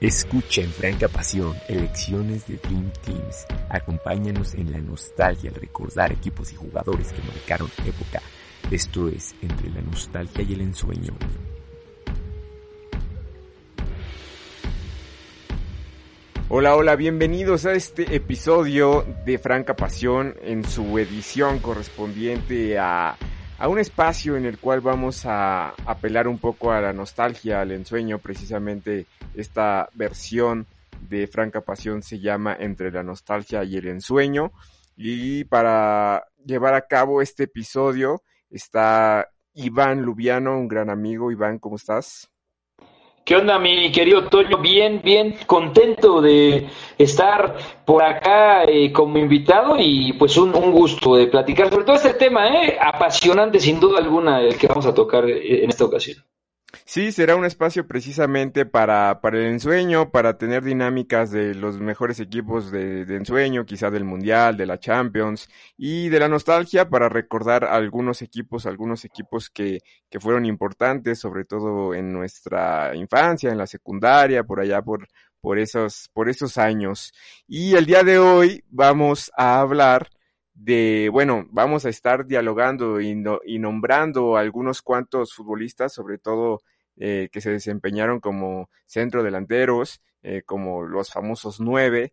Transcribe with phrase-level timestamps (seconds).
[0.00, 3.46] Escucha en franca pasión elecciones de Dream Teams.
[3.68, 8.22] Acompáñanos en la nostalgia al recordar equipos y jugadores que marcaron época.
[8.70, 11.14] Esto es entre la nostalgia y el ensueño.
[16.48, 23.18] Hola, hola, bienvenidos a este episodio de Franca Pasión en su edición correspondiente a,
[23.58, 27.72] a un espacio en el cual vamos a apelar un poco a la nostalgia, al
[27.72, 30.66] ensueño, precisamente esta versión
[31.08, 34.52] de Franca Pasión se llama Entre la nostalgia y el ensueño.
[34.96, 41.32] Y para llevar a cabo este episodio está Iván Lubiano, un gran amigo.
[41.32, 42.30] Iván, ¿cómo estás?
[43.28, 44.56] ¿Qué onda, mi querido Toño?
[44.56, 51.14] Bien, bien contento de estar por acá eh, como invitado y pues un, un, gusto
[51.14, 52.78] de platicar sobre todo este tema, ¿eh?
[52.80, 56.24] apasionante sin duda alguna el que vamos a tocar eh, en esta ocasión.
[56.84, 62.20] Sí, será un espacio precisamente para, para el ensueño, para tener dinámicas de los mejores
[62.20, 67.64] equipos de, ensueño, quizá del Mundial, de la Champions, y de la nostalgia para recordar
[67.64, 69.78] algunos equipos, algunos equipos que,
[70.10, 75.08] que fueron importantes, sobre todo en nuestra infancia, en la secundaria, por allá por,
[75.40, 77.12] por esos, por esos años.
[77.46, 80.10] Y el día de hoy vamos a hablar
[80.58, 86.62] de, bueno, vamos a estar dialogando y, no, y nombrando algunos cuantos futbolistas, sobre todo
[86.96, 92.12] eh, que se desempeñaron como centro delanteros, eh, como los famosos nueve.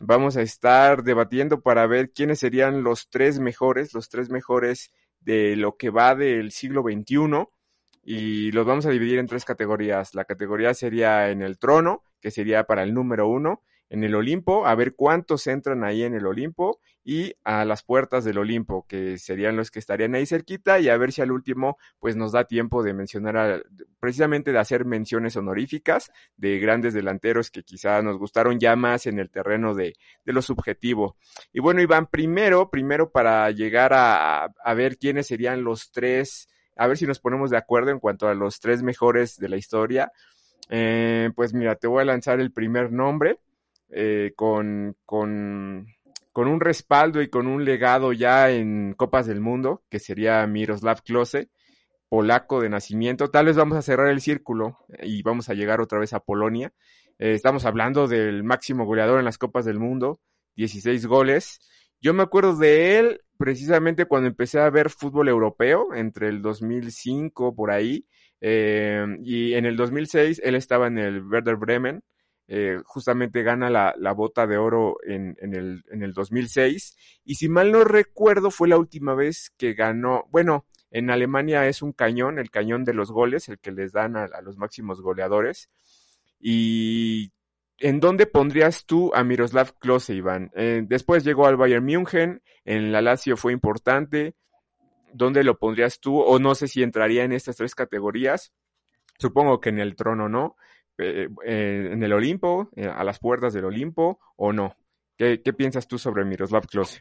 [0.00, 5.56] Vamos a estar debatiendo para ver quiénes serían los tres mejores, los tres mejores de
[5.56, 7.48] lo que va del siglo XXI
[8.04, 10.14] y los vamos a dividir en tres categorías.
[10.14, 14.66] La categoría sería en el trono, que sería para el número uno, en el Olimpo,
[14.66, 19.16] a ver cuántos entran ahí en el Olimpo y a las puertas del Olimpo, que
[19.16, 22.44] serían los que estarían ahí cerquita y a ver si al último pues nos da
[22.44, 23.62] tiempo de mencionar, a,
[23.98, 29.18] precisamente de hacer menciones honoríficas de grandes delanteros que quizá nos gustaron ya más en
[29.18, 29.94] el terreno de,
[30.26, 31.16] de lo subjetivo.
[31.50, 36.88] Y bueno, Iván, primero, primero para llegar a, a ver quiénes serían los tres, a
[36.88, 40.12] ver si nos ponemos de acuerdo en cuanto a los tres mejores de la historia.
[40.68, 43.38] Eh, pues mira, te voy a lanzar el primer nombre
[43.90, 45.86] eh, con, con,
[46.38, 51.02] con, un respaldo y con un legado ya en Copas del Mundo, que sería Miroslav
[51.02, 51.50] Klose,
[52.08, 53.28] polaco de nacimiento.
[53.28, 56.72] Tal vez vamos a cerrar el círculo y vamos a llegar otra vez a Polonia.
[57.18, 60.20] Eh, estamos hablando del máximo goleador en las Copas del Mundo,
[60.54, 61.58] 16 goles.
[62.00, 67.56] Yo me acuerdo de él precisamente cuando empecé a ver fútbol europeo, entre el 2005
[67.56, 68.06] por ahí,
[68.40, 72.04] eh, y en el 2006 él estaba en el Werder Bremen,
[72.50, 76.96] eh, justamente gana la, la, bota de oro en, en, el, en el 2006.
[77.24, 81.82] Y si mal no recuerdo, fue la última vez que ganó, bueno, en Alemania es
[81.82, 85.68] un cañón, el cañón de los goles, el que les dan a, los máximos goleadores.
[86.40, 87.32] Y
[87.78, 90.50] ¿en dónde pondrías tú a Miroslav Klose, Iván?
[90.54, 94.34] Eh, después llegó al Bayern München, en la Lazio fue importante.
[95.12, 96.18] ¿Dónde lo pondrías tú?
[96.18, 98.52] O no sé si entraría en estas tres categorías.
[99.18, 100.56] Supongo que en el trono no.
[100.98, 104.74] Eh, eh, en el Olimpo, eh, a las puertas del Olimpo, o no?
[105.16, 107.00] ¿Qué, qué piensas tú sobre Miroslav Klose?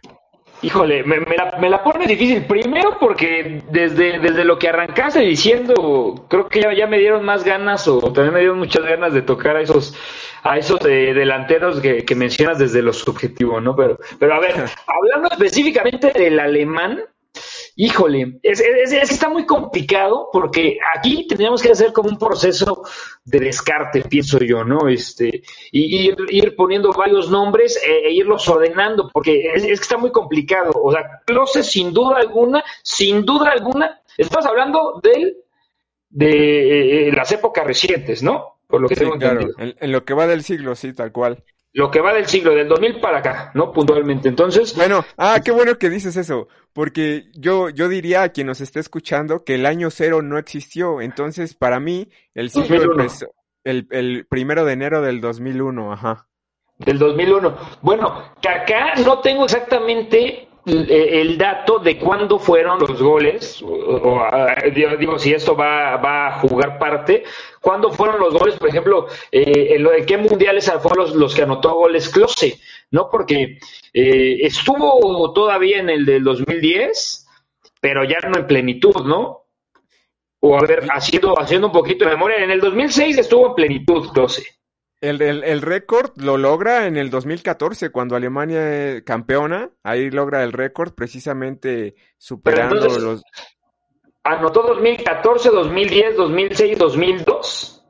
[0.61, 2.45] Híjole, me, me, la, me, la, pone difícil.
[2.45, 7.43] Primero porque desde, desde lo que arrancaste diciendo, creo que ya, ya, me dieron más
[7.43, 9.95] ganas o también me dieron muchas ganas de tocar a esos
[10.43, 13.75] a esos delanteros que, que, mencionas desde lo subjetivo, ¿no?
[13.75, 14.53] Pero, pero a ver,
[14.87, 17.03] hablando específicamente del alemán,
[17.79, 22.17] Híjole, es, es, es, que está muy complicado porque aquí tendríamos que hacer como un
[22.17, 22.81] proceso
[23.23, 24.87] de descarte, pienso yo, ¿no?
[24.87, 29.95] Este, y ir, ir poniendo varios nombres e, e irlos ordenando, porque es, que está
[29.95, 30.71] muy complicado.
[30.73, 35.37] O sea, Close, sin duda alguna, sin duda alguna, estamos hablando del,
[36.09, 38.59] de eh, las épocas recientes, ¿no?
[38.65, 39.49] Por lo que sí, tengo claro.
[39.59, 41.43] En, en lo que va del siglo, sí, tal cual
[41.77, 43.71] lo que va del siglo, del 2000 para acá, ¿no?
[43.71, 44.27] Puntualmente.
[44.27, 44.75] Entonces.
[44.75, 48.79] Bueno, ah, qué bueno que dices eso, porque yo, yo diría a quien nos esté
[48.79, 51.01] escuchando que el año cero no existió.
[51.01, 53.27] Entonces, para mí, el siglo empezó
[53.63, 56.27] el, el primero de enero del 2001, ajá.
[56.79, 57.55] Del 2001.
[57.83, 64.21] Bueno, que acá no tengo exactamente el dato de cuándo fueron los goles, o, o,
[64.99, 67.23] digo, si esto va, va, a jugar parte,
[67.61, 71.43] cuándo fueron los goles, por ejemplo, eh, en, en, qué mundiales fueron los, los que
[71.43, 72.59] anotó goles Close,
[72.91, 73.09] ¿no?
[73.09, 73.59] Porque
[73.93, 77.27] eh, estuvo todavía en el del 2010,
[77.79, 79.45] pero ya no en plenitud, ¿no?
[80.39, 84.09] O a ver, haciendo, haciendo un poquito de memoria, en el 2006 estuvo en plenitud
[84.11, 84.56] Close.
[84.99, 89.69] El, el, el récord lo logra en el 2014, cuando Alemania es campeona.
[89.83, 93.23] Ahí logra el récord, precisamente superando entonces, los.
[94.23, 97.85] ¿Anotó 2014, 2010, 2006, 2002?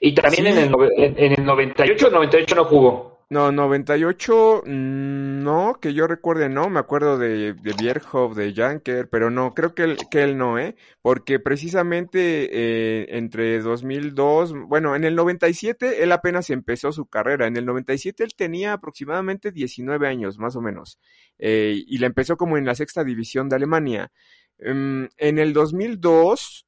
[0.00, 3.07] Y también en, el, en, el 98, 98 no jugó.
[3.30, 9.10] No, 98, mm, no, que yo recuerde, no, me acuerdo de, de Bierhoff, de Janker,
[9.10, 10.76] pero no, creo que él, que él no, ¿eh?
[11.02, 17.58] Porque precisamente eh, entre 2002, bueno, en el 97 él apenas empezó su carrera, en
[17.58, 20.98] el 97 él tenía aproximadamente 19 años, más o menos,
[21.38, 24.10] eh, y la empezó como en la sexta división de Alemania.
[24.58, 26.66] Mm, en el 2002,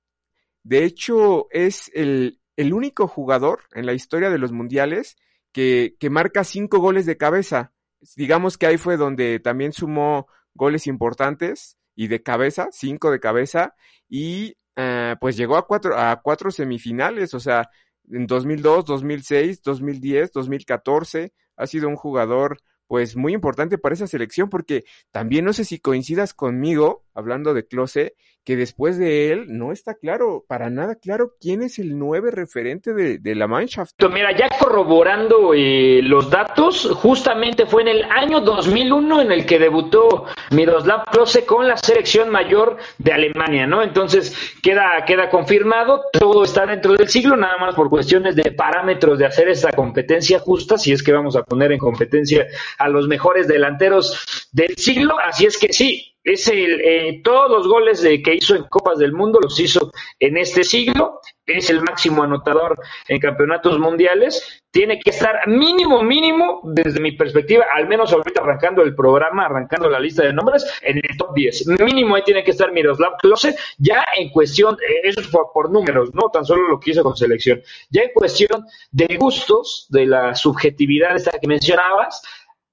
[0.63, 5.17] de hecho, es el, el único jugador en la historia de los mundiales
[5.53, 7.73] que, marca cinco goles de cabeza.
[8.17, 13.75] Digamos que ahí fue donde también sumó goles importantes y de cabeza, cinco de cabeza,
[14.09, 17.69] y eh, pues llegó a cuatro, a cuatro semifinales, o sea,
[18.11, 24.49] en 2002, 2006, 2010, 2014, ha sido un jugador pues muy importante para esa selección
[24.49, 29.73] porque también no sé si coincidas conmigo, hablando de Close, que después de él no
[29.73, 33.93] está claro, para nada claro, quién es el nueve referente de, la Mannschaft.
[34.13, 39.59] Mira, ya corroborando eh, los datos, justamente fue en el año 2001 en el que
[39.59, 43.83] debutó Miroslav Klose con la selección mayor de Alemania, ¿no?
[43.83, 49.19] Entonces queda, queda confirmado, todo está dentro del siglo, nada más por cuestiones de parámetros
[49.19, 52.47] de hacer esa competencia justa, si es que vamos a poner en competencia
[52.79, 57.67] a los mejores delanteros del siglo, así es que sí, es el, eh, todos los
[57.67, 61.83] goles de, que hizo en Copas del Mundo los hizo en este siglo, es el
[61.83, 62.79] máximo anotador
[63.09, 68.83] en campeonatos mundiales, tiene que estar mínimo, mínimo, desde mi perspectiva, al menos ahorita arrancando
[68.83, 71.67] el programa, arrancando la lista de nombres, en el top 10.
[71.81, 75.71] Mínimo ahí tiene que estar Miroslav Klose, ya en cuestión, eh, eso es por, por
[75.73, 77.61] números, no tan solo lo que hizo con selección,
[77.91, 82.23] ya en cuestión de gustos, de la subjetividad esta que mencionabas,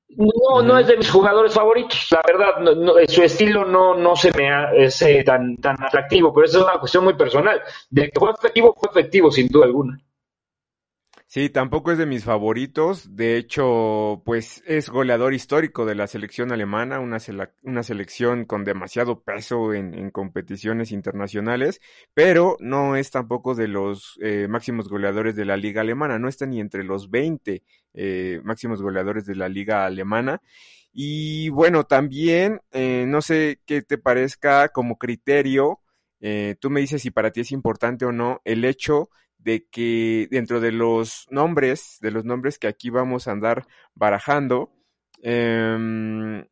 [0.10, 2.08] no, no es de mis jugadores favoritos.
[2.12, 6.60] La verdad, no, su estilo no, no se me hace tan, tan atractivo, pero eso
[6.60, 7.62] es una cuestión muy personal.
[7.90, 10.00] De que fue efectivo, fue efectivo, sin duda alguna.
[11.30, 13.14] Sí, tampoco es de mis favoritos.
[13.18, 17.20] De hecho, pues es goleador histórico de la selección alemana, una,
[17.84, 21.82] selección con demasiado peso en, competiciones internacionales,
[22.14, 26.46] pero no es tampoco de los eh, máximos goleadores de la liga alemana, no está
[26.46, 27.62] ni entre los 20
[27.94, 30.42] eh, máximos goleadores de la liga alemana.
[30.94, 35.82] Y bueno, también, eh, no sé qué te parezca como criterio,
[36.60, 40.60] tú me dices si para ti es importante o no el hecho de que dentro
[40.60, 44.72] de los nombres, de los nombres que aquí vamos a andar barajando,
[45.22, 46.46] eh,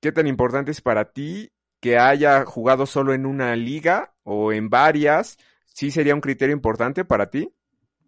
[0.00, 1.50] ¿qué tan importante es para ti
[1.80, 5.38] que haya jugado solo en una liga o en varias?
[5.66, 7.50] ¿Sí sería un criterio importante para ti?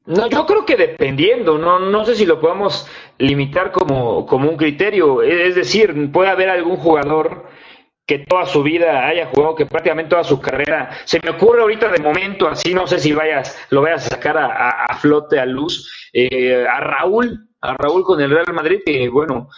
[0.07, 4.57] No, yo creo que dependiendo, no, no sé si lo podemos limitar como, como un
[4.57, 5.23] criterio.
[5.23, 7.47] Es decir, puede haber algún jugador
[8.06, 11.88] que toda su vida haya jugado, que prácticamente toda su carrera, se me ocurre ahorita
[11.88, 16.08] de momento, así no sé si vayas, lo vayas a sacar a, flote, a luz,
[16.12, 19.49] eh, a Raúl, a Raúl con el Real Madrid, que bueno,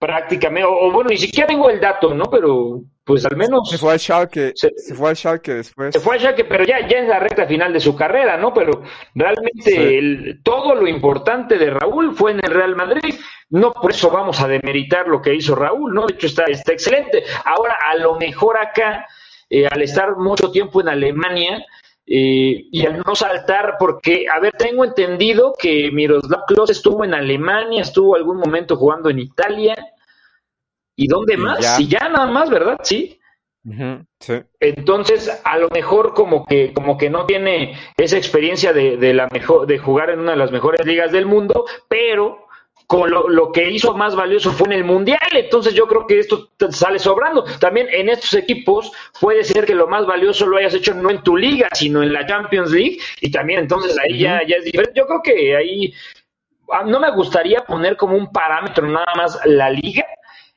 [0.00, 2.24] prácticamente, o, bueno, ni siquiera tengo el dato, ¿no?
[2.24, 3.68] Pero pues al menos...
[3.68, 5.92] Se fue al Schalke, se, fue al Schalke después.
[5.92, 8.54] Se fue al Schalke, pero ya, ya en la recta final de su carrera, ¿no?
[8.54, 8.82] Pero
[9.14, 13.14] realmente el, todo lo importante de Raúl fue en el Real Madrid
[13.50, 16.06] no por eso vamos a demeritar lo que hizo Raúl, ¿no?
[16.06, 17.24] De hecho está, está excelente.
[17.44, 19.06] Ahora, a lo mejor acá,
[19.48, 21.66] eh, al estar mucho tiempo en Alemania,
[22.06, 27.14] eh, y al no saltar, porque, a ver, tengo entendido que Miroslav Klose estuvo en
[27.14, 29.74] Alemania, estuvo algún momento jugando en Italia,
[31.00, 31.80] ¿y dónde más?
[31.80, 32.78] Y ya nada más, ¿verdad?
[32.82, 33.18] Sí.
[34.20, 34.34] sí.
[34.60, 39.28] Entonces, a lo mejor como que, como que no tiene esa experiencia de, de, la
[39.28, 42.50] mejor, de jugar en una de las mejores ligas del mundo, pero
[42.90, 46.50] con lo, que hizo más valioso fue en el Mundial, entonces yo creo que esto
[46.70, 47.44] sale sobrando.
[47.60, 48.90] También en estos equipos
[49.20, 52.12] puede ser que lo más valioso lo hayas hecho no en tu liga, sino en
[52.12, 54.98] la Champions League, y también entonces ahí ya, ya es diferente.
[54.98, 55.94] Yo creo que ahí
[56.72, 60.04] ah, no me gustaría poner como un parámetro nada más la liga,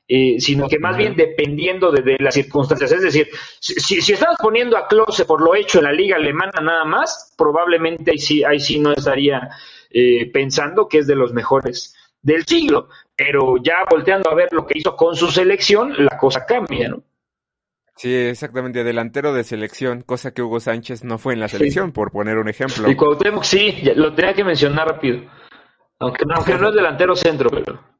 [0.06, 2.92] eh, sino que más bien dependiendo de, las circunstancias.
[2.92, 6.60] Es decir, si, si estamos poniendo a Klose por lo hecho en la liga alemana
[6.62, 9.48] nada más, probablemente ahí sí, ahí sí no estaría
[9.90, 14.66] eh, pensando que es de los mejores del siglo, pero ya volteando a ver lo
[14.66, 17.02] que hizo con su selección, la cosa cambia, ¿no?
[17.96, 22.10] Sí, exactamente, delantero de selección, cosa que Hugo Sánchez no fue en la selección, por
[22.10, 22.90] poner un ejemplo.
[22.90, 25.20] Y Cuauhtémoc sí, lo tenía que mencionar rápido,
[26.00, 27.93] aunque, aunque no es delantero centro, pero...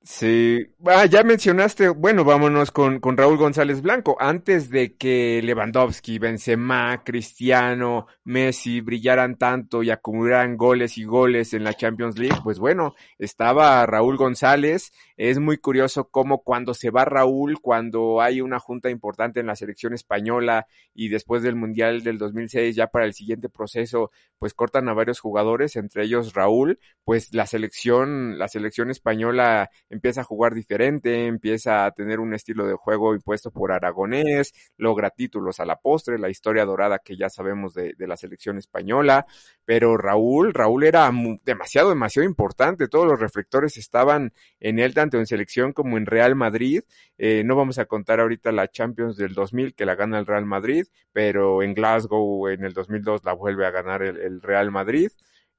[0.00, 4.16] Sí, ah, ya mencionaste, bueno, vámonos con, con Raúl González Blanco.
[4.18, 11.64] Antes de que Lewandowski, Benzema, Cristiano, Messi brillaran tanto y acumularan goles y goles en
[11.64, 14.92] la Champions League, pues bueno, estaba Raúl González.
[15.16, 19.56] Es muy curioso cómo cuando se va Raúl, cuando hay una junta importante en la
[19.56, 24.88] selección española y después del Mundial del 2006, ya para el siguiente proceso, pues cortan
[24.88, 30.54] a varios jugadores, entre ellos Raúl, pues la selección, la selección española empieza a jugar
[30.54, 35.76] diferente, empieza a tener un estilo de juego impuesto por Aragonés, logra títulos a la
[35.76, 39.26] postre, la historia dorada que ya sabemos de, de la selección española,
[39.64, 41.10] pero Raúl, Raúl era
[41.44, 46.34] demasiado, demasiado importante, todos los reflectores estaban en él, tanto en selección como en Real
[46.34, 46.82] Madrid,
[47.18, 50.46] eh, no vamos a contar ahorita la Champions del 2000 que la gana el Real
[50.46, 55.10] Madrid, pero en Glasgow en el 2002 la vuelve a ganar el, el Real Madrid.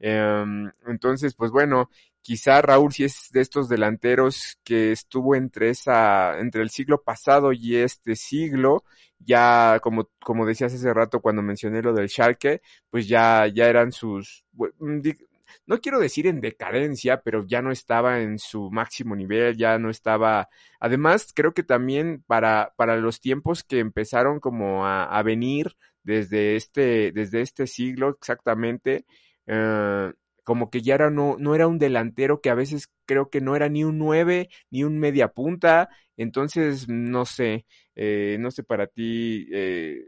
[0.02, 1.90] Um, entonces, pues bueno,
[2.22, 7.52] quizá Raúl si es de estos delanteros que estuvo entre esa, entre el siglo pasado
[7.54, 8.84] y este siglo,
[9.20, 13.92] ya como, como decías hace rato cuando mencioné lo del Schalke, pues ya, ya eran
[13.92, 14.46] sus,
[14.80, 15.02] mm,
[15.66, 19.90] no quiero decir en decadencia, pero ya no estaba en su máximo nivel, ya no
[19.90, 25.76] estaba, además creo que también para, para los tiempos que empezaron como a, a venir
[26.04, 29.06] desde este, desde este siglo exactamente,
[29.50, 30.14] uh,
[30.44, 33.56] como que ya era no, no era un delantero que a veces creo que no
[33.56, 37.66] era ni un 9 ni un media punta, entonces no sé,
[37.96, 40.06] eh, no sé para ti eh,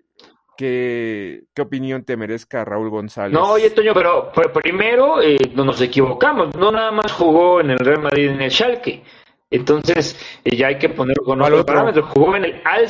[0.57, 3.33] ¿qué, qué opinión te merezca Raúl González.
[3.33, 7.71] No, oye Toño, pero, pero primero eh, no nos equivocamos, no nada más jugó en
[7.71, 9.03] el Real Madrid en el Schalke.
[9.51, 12.09] Entonces, eh, ya hay que ponerlo con otros parámetros.
[12.09, 12.87] Jugó en el Al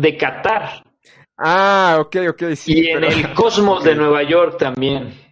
[0.00, 0.82] de Qatar.
[1.36, 2.80] Ah, ok, ok, sí.
[2.80, 3.92] Y en el Cosmos okay.
[3.92, 5.27] de Nueva York también.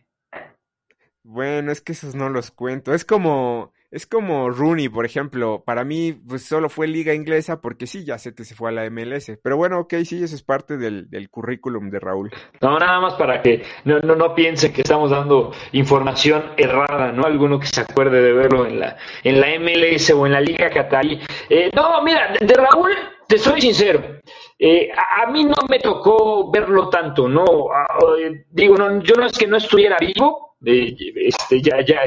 [1.28, 2.94] Bueno, es que esos no los cuento.
[2.94, 5.64] Es como, es como Rooney, por ejemplo.
[5.66, 8.72] Para mí, pues solo fue liga inglesa porque sí, ya sé que se fue a
[8.72, 9.32] la MLS.
[9.42, 12.30] Pero bueno, ok, sí, eso es parte del, del currículum de Raúl.
[12.60, 17.24] No, nada más para que no, no, no piensen que estamos dando información errada, ¿no?
[17.24, 20.70] Alguno que se acuerde de verlo en la, en la MLS o en la Liga
[20.70, 21.20] Qatarí.
[21.50, 22.92] Eh, no, mira, de, Raúl,
[23.26, 24.20] te soy sincero.
[24.60, 27.44] Eh, a, mí no me tocó verlo tanto, ¿no?
[27.44, 32.00] Uh, digo, no, yo no es que no estuviera vivo, eh, este, ya, ya,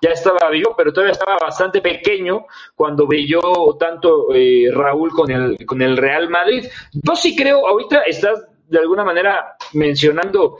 [0.00, 3.40] ya estaba vivo, pero todavía estaba bastante pequeño cuando brilló
[3.78, 6.66] tanto eh, Raúl con el, con el Real Madrid.
[6.92, 10.58] Yo sí creo, ahorita estás de alguna manera mencionando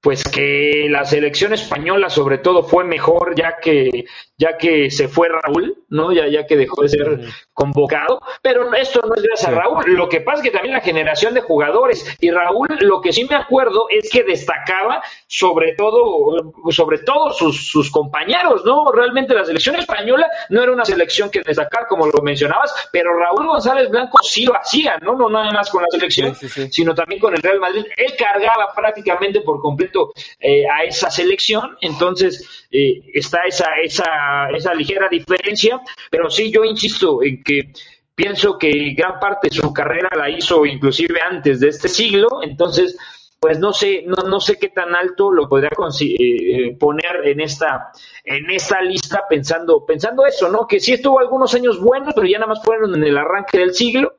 [0.00, 4.04] pues que la selección española sobre todo fue mejor ya que
[4.38, 6.12] ya que se fue Raúl, ¿no?
[6.12, 7.20] Ya, ya que dejó de ser
[7.52, 9.56] convocado, pero esto no es gracias sí.
[9.56, 13.00] a Raúl, lo que pasa es que también la generación de jugadores y Raúl lo
[13.00, 18.90] que sí me acuerdo es que destacaba sobre todo sobre todo sus, sus compañeros, ¿no?
[18.90, 23.46] Realmente la selección española no era una selección que destacar como lo mencionabas, pero Raúl
[23.46, 25.14] González Blanco sí lo hacía, ¿no?
[25.14, 28.14] No nada más con la selección, sí, sí, sino también con el Real Madrid, él
[28.16, 34.21] cargaba prácticamente por completo eh, a esa selección, entonces eh, está esa esa
[34.54, 37.72] esa ligera diferencia, pero sí yo insisto en que
[38.14, 42.96] pienso que gran parte de su carrera la hizo inclusive antes de este siglo, entonces
[43.42, 47.90] pues no sé, no, no sé qué tan alto lo podría eh, poner en esta,
[48.22, 50.64] en esta lista pensando, pensando eso, ¿no?
[50.68, 53.74] Que sí estuvo algunos años buenos, pero ya nada más fueron en el arranque del
[53.74, 54.18] siglo,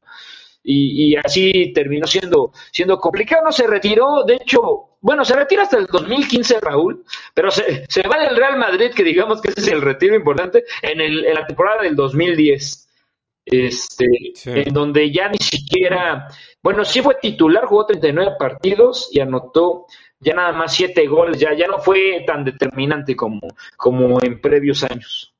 [0.61, 3.45] y, y, así terminó siendo, siendo complicado.
[3.45, 8.07] No se retiró, de hecho, bueno, se retira hasta el 2015 Raúl, pero se, se
[8.07, 11.33] va del Real Madrid, que digamos que ese es el retiro importante, en, el, en
[11.33, 12.89] la temporada del 2010.
[13.45, 14.51] Este, sí.
[14.51, 16.29] en donde ya ni siquiera,
[16.61, 19.87] bueno, sí fue titular, jugó 39 partidos y anotó
[20.21, 23.41] ya nada más 7 goles, ya, ya no fue tan determinante como,
[23.75, 25.35] como en previos años.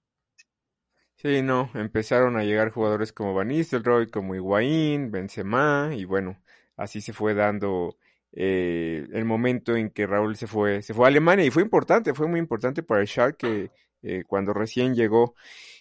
[1.16, 6.38] Sí, no, empezaron a llegar jugadores como Van Nistelrooy, como Higuaín, Benzema, y bueno,
[6.76, 7.96] así se fue dando
[8.36, 12.14] eh, el momento en que Raúl se fue, se fue a Alemania, y fue importante,
[12.14, 13.72] fue muy importante para el Schalke
[14.02, 15.36] eh, cuando recién llegó.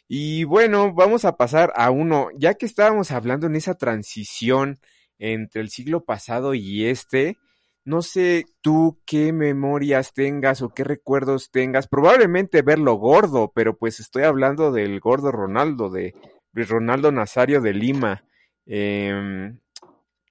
[0.07, 4.79] Y bueno, vamos a pasar a uno, ya que estábamos hablando en esa transición
[5.19, 7.39] entre el siglo pasado y este,
[7.85, 11.89] no sé tú qué memorias tengas o qué recuerdos tengas.
[11.89, 16.15] Probablemente verlo gordo, pero pues estoy hablando del gordo Ronaldo, de,
[16.53, 18.25] Ronaldo Nazario de Lima.
[18.67, 19.55] Eh,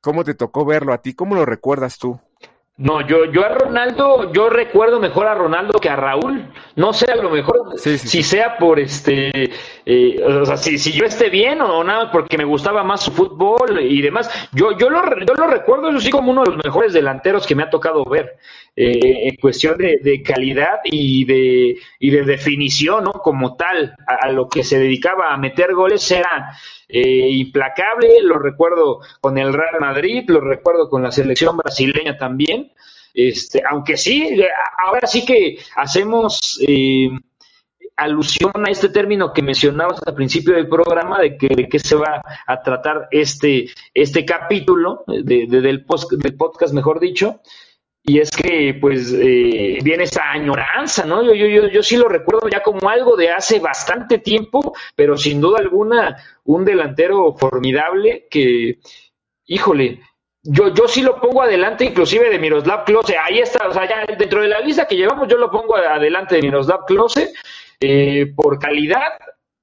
[0.01, 1.13] ¿Cómo te tocó verlo a ti?
[1.13, 2.19] ¿Cómo lo recuerdas tú?
[2.77, 6.51] No, yo, yo a Ronaldo, yo recuerdo mejor a Ronaldo que a Raúl.
[6.75, 9.51] No sé, a lo mejor si sea por este,
[9.85, 13.11] eh, o sea, si, si yo esté bien o nada, porque me gustaba más su
[13.11, 14.31] fútbol y demás.
[14.51, 17.53] Yo, yo, lo, yo lo recuerdo, eso sí, como uno de los mejores delanteros que
[17.53, 18.37] me ha tocado ver.
[18.73, 23.11] Eh, en cuestión de, calidad y de, y de definición, ¿no?
[23.11, 26.55] Como tal, a, lo que se dedicaba a meter goles era
[26.91, 32.71] eh, implacable, lo recuerdo con el Real Madrid, lo recuerdo con la selección brasileña también,
[33.13, 34.41] este, aunque sí,
[34.85, 37.09] ahora sí que hacemos eh,
[37.97, 42.21] alusión a este término que mencionabas al principio del programa, de que, de se va
[42.47, 47.41] a tratar este, este capítulo de, del, post, del podcast, mejor dicho,
[48.03, 51.23] y es que pues eh, viene esa añoranza, ¿no?
[51.23, 55.17] Yo, yo, yo, yo sí lo recuerdo ya como algo de hace bastante tiempo, pero
[55.17, 58.79] sin duda alguna un delantero formidable que,
[59.45, 60.01] híjole,
[60.43, 64.15] yo, yo sí lo pongo adelante inclusive de Miroslav Klose, ahí está, o sea, ya
[64.15, 67.31] dentro de la lista que llevamos yo lo pongo adelante de Miroslav Klose
[67.79, 69.13] eh, por calidad,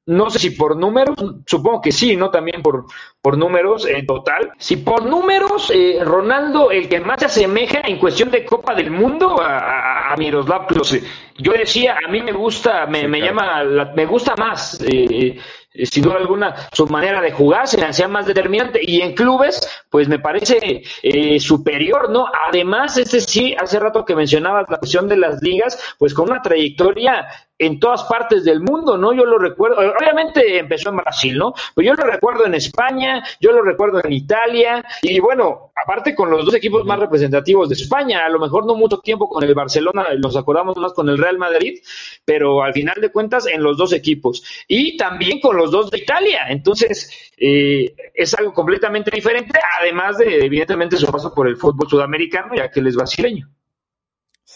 [0.09, 2.31] no sé si por números, supongo que sí, ¿no?
[2.31, 2.87] También por,
[3.21, 4.53] por números en total.
[4.57, 8.91] Si por números, eh, Ronaldo, el que más se asemeja en cuestión de Copa del
[8.91, 11.03] Mundo a, a, Miroslav Klose.
[11.37, 13.63] Yo decía, a mí me gusta, me, me llama,
[13.95, 15.39] me gusta más eh,
[15.79, 19.15] eh, sin duda alguna, su manera de jugar se le hacía más determinante y en
[19.15, 19.61] clubes,
[19.91, 22.27] pues me parece eh, superior, ¿no?
[22.49, 26.43] Además, este sí, hace rato que mencionabas la cuestión de las ligas, pues con una
[26.43, 29.13] trayectoria en todas partes del mundo, ¿no?
[29.13, 31.55] Yo lo recuerdo, obviamente empezó en Brasil, ¿no?
[31.75, 36.31] Pero yo lo recuerdo en España, yo lo recuerdo en Italia, y bueno, aparte con
[36.31, 39.55] los dos equipos más representativos de España, a lo mejor no mucho tiempo con el
[39.55, 41.81] Barcelona, nos acordamos más con el Real Madrid,
[42.25, 44.43] pero al final de cuentas en los dos equipos.
[44.67, 46.47] Y también con los dos de Italia.
[46.49, 52.55] Entonces, eh, es algo completamente diferente, además de, evidentemente, su paso por el fútbol sudamericano,
[52.55, 53.49] ya que él es brasileño.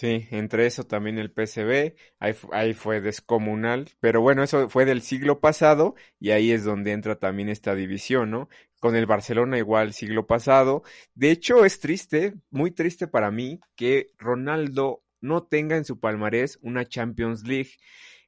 [0.02, 5.00] Sí, entre eso también el PCB, ahí, ahí, fue descomunal, pero bueno, eso fue del
[5.00, 8.48] siglo pasado y ahí es donde entra también esta división, ¿no?
[8.80, 10.82] Con el Barcelona igual siglo pasado.
[11.14, 16.58] De hecho, es triste, muy triste para mí que Ronaldo no tenga en su palmarés
[16.62, 17.70] una Champions League.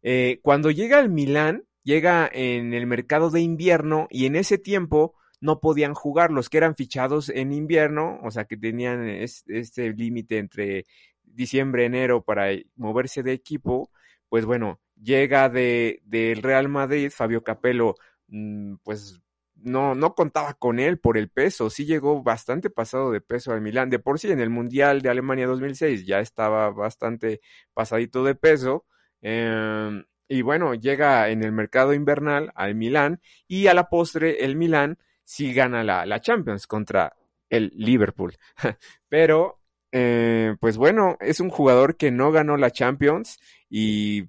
[0.02, 5.16] Eh, cuando llega al Milán, llega en el mercado de invierno y en ese tiempo
[5.40, 10.38] no podían jugar los que eran fichados en invierno, o sea que tenían este límite
[10.38, 10.86] entre
[11.34, 13.90] diciembre, enero para moverse de equipo,
[14.28, 17.94] pues bueno, llega de del Real Madrid, Fabio Capello,
[18.28, 19.20] mm, pues
[19.56, 23.60] no, no contaba con él por el peso, sí llegó bastante pasado de peso al
[23.60, 27.40] Milán, de por sí en el Mundial de Alemania 2006 ya estaba bastante
[27.72, 28.84] pasadito de peso,
[29.22, 34.56] eh, y bueno, llega en el mercado invernal al Milán y a la postre el
[34.56, 37.14] Milán sí gana la, la Champions contra
[37.50, 38.36] el Liverpool.
[39.08, 39.60] Pero,
[39.96, 43.38] eh, pues bueno, es un jugador que no ganó la Champions
[43.70, 44.24] y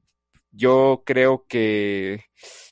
[0.51, 2.23] yo creo que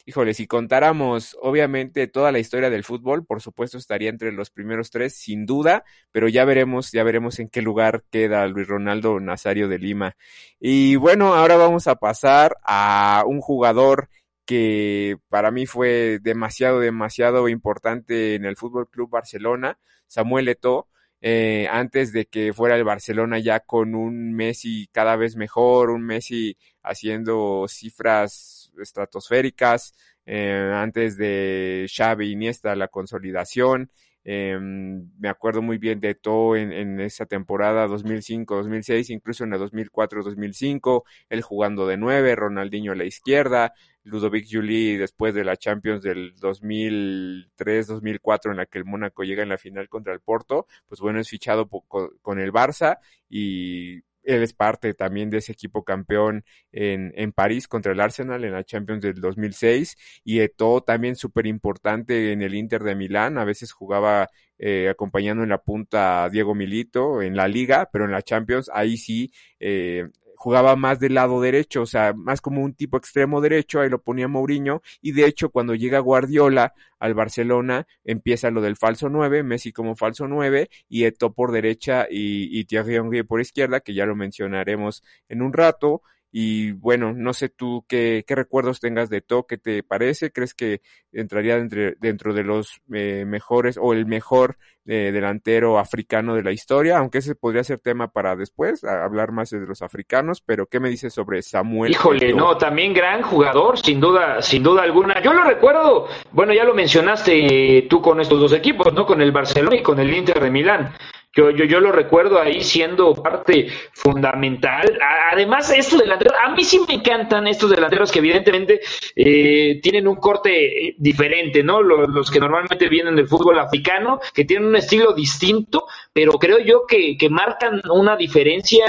[0.05, 4.91] híjole, si contáramos obviamente toda la historia del fútbol, por supuesto estaría entre los primeros
[4.91, 9.67] tres, sin duda, pero ya veremos, ya veremos en qué lugar queda Luis Ronaldo Nazario
[9.67, 10.15] de Lima.
[10.59, 14.09] Y bueno, ahora vamos a pasar a un jugador
[14.45, 20.89] que para mí fue demasiado, demasiado importante en el Fútbol Club Barcelona, Samuel Eto'o.
[21.25, 26.03] Eh, antes de que fuera el Barcelona ya con un Messi cada vez mejor, un
[26.03, 29.93] Messi haciendo cifras estratosféricas,
[30.25, 33.89] eh, antes de Xavi Iniesta la consolidación,
[34.25, 39.57] eh, me acuerdo muy bien de todo en, en esa temporada 2005-2006, incluso en la
[39.59, 43.73] 2004-2005, él jugando de nueve, Ronaldinho a la izquierda,
[44.03, 49.49] Ludovic Juli después de la Champions del 2003-2004 en la que el Mónaco llega en
[49.49, 52.97] la final contra el Porto, pues bueno, es fichado con el Barça
[53.29, 58.43] y él es parte también de ese equipo campeón en, en París contra el Arsenal
[58.43, 63.37] en la Champions del 2006 y Eto también súper importante en el Inter de Milán,
[63.37, 68.05] a veces jugaba eh, acompañando en la punta a Diego Milito en la liga, pero
[68.05, 70.07] en la Champions ahí sí eh,
[70.43, 74.01] jugaba más del lado derecho, o sea, más como un tipo extremo derecho, ahí lo
[74.01, 79.41] ponía Mourinho, y de hecho cuando llega Guardiola al Barcelona, empieza lo del falso 9,
[79.43, 84.05] Messi como falso 9, y Eto por derecha y, y Thierry por izquierda, que ya
[84.05, 86.01] lo mencionaremos en un rato,
[86.35, 90.55] y bueno, no sé tú qué, qué recuerdos tengas de To, qué te parece, crees
[90.55, 96.41] que entraría dentro, dentro de los eh, mejores o el mejor eh, delantero africano de
[96.41, 100.65] la historia, aunque ese podría ser tema para después, hablar más de los africanos, pero
[100.65, 101.91] ¿qué me dices sobre Samuel?
[101.91, 105.21] Híjole, no, también gran jugador, sin duda, sin duda alguna.
[105.21, 109.05] Yo lo recuerdo, bueno, ya lo mencionaste tú con estos dos equipos, ¿no?
[109.05, 110.93] Con el Barcelona y con el Inter de Milán.
[111.35, 114.99] Yo, yo, yo lo recuerdo ahí siendo parte fundamental.
[115.31, 118.81] Además, estos delanteros, a mí sí me encantan estos delanteros que evidentemente
[119.15, 121.81] eh, tienen un corte eh, diferente, ¿no?
[121.81, 126.85] Los, que normalmente vienen del fútbol africano, que tienen un estilo distinto, pero creo yo
[126.87, 128.85] que, que marcan una diferencia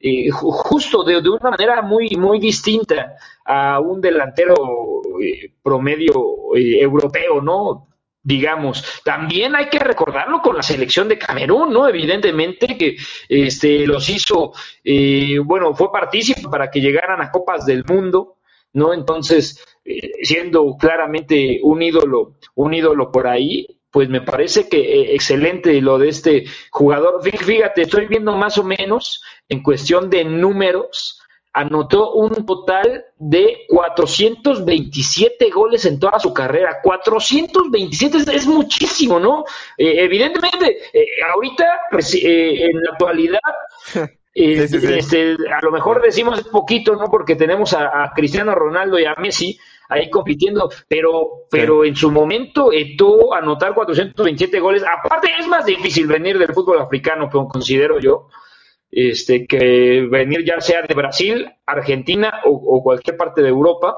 [0.00, 4.54] eh, justo de, de, una manera muy, muy distinta a un delantero
[5.62, 6.12] promedio
[6.56, 7.93] europeo, ¿no?
[8.24, 9.02] Digamos.
[9.04, 11.86] También hay que recordarlo con la selección de Camerún, ¿no?
[11.86, 12.96] Evidentemente que
[13.28, 18.38] este, los hizo, eh, bueno, fue partícipe para que llegaran a Copas del Mundo,
[18.72, 18.94] ¿no?
[18.94, 25.14] Entonces, eh, siendo claramente un ídolo, un ídolo por ahí, pues me parece que eh,
[25.14, 27.22] excelente lo de este jugador.
[27.22, 31.20] Fíjate, estoy viendo más o menos en cuestión de números,
[31.54, 36.80] anotó un total de 427 goles en toda su carrera.
[36.82, 39.44] 427 es, muchísimo, ¿no?
[39.78, 43.38] Eh, evidentemente, eh, ahorita, pues, eh, en la actualidad,
[44.36, 47.04] Este, a lo mejor decimos poquito, ¿no?
[47.04, 49.56] Porque tenemos a, Cristiano Ronaldo y a Messi
[49.88, 56.08] ahí compitiendo, pero, pero en su momento Eto anotar 427 goles, aparte es más difícil
[56.08, 58.26] venir del fútbol africano, considero yo,
[58.94, 63.96] este, que venir ya sea de Brasil, Argentina o, cualquier parte de Europa,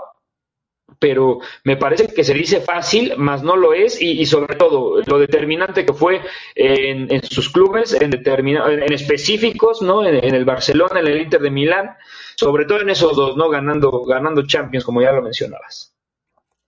[0.99, 5.19] pero me parece que se dice fácil, más no lo es, y, sobre todo lo
[5.19, 6.23] determinante que fue
[6.55, 10.07] en, sus clubes, en, en específicos, ¿no?
[10.07, 11.91] En, el Barcelona, en el Inter de Milán,
[12.37, 13.51] sobre todo en esos dos, ¿no?
[13.51, 15.95] Ganando, ganando Champions, como ya lo mencionabas.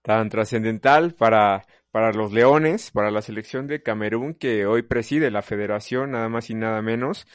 [0.02, 5.42] Tan trascendental para, para los Leones, para la selección de Camerún que hoy preside la
[5.42, 7.26] federación, nada más y nada menos.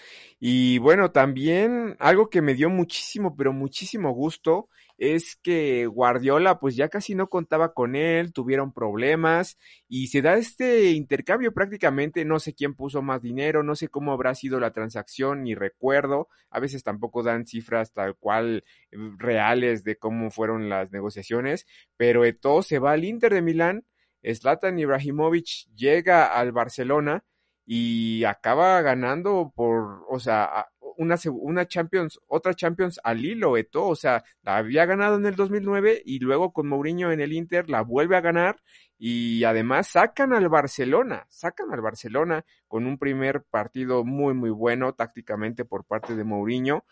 [0.46, 6.76] Y bueno, también algo que me dio muchísimo, pero muchísimo gusto es que Guardiola pues
[6.76, 12.40] ya casi no contaba con él, tuvieron problemas y se da este intercambio prácticamente, no
[12.40, 16.60] sé quién puso más dinero, no sé cómo habrá sido la transacción, ni recuerdo, a
[16.60, 22.64] veces tampoco dan cifras tal cual eh, reales de cómo fueron las negociaciones, pero Eto
[22.64, 23.86] se va al Inter de Milán,
[24.30, 27.24] Zlatan Ibrahimovic llega al Barcelona
[27.66, 33.96] y acaba ganando por, o sea, una, una Champions, otra Champions al hilo, Eto, o
[33.96, 37.82] sea, la había ganado en el 2009 y luego con Mourinho en el Inter la
[37.82, 38.62] vuelve a ganar
[39.06, 44.94] y además sacan al Barcelona, sacan al Barcelona con un primer partido muy muy bueno
[44.94, 46.86] tácticamente por parte de Mourinho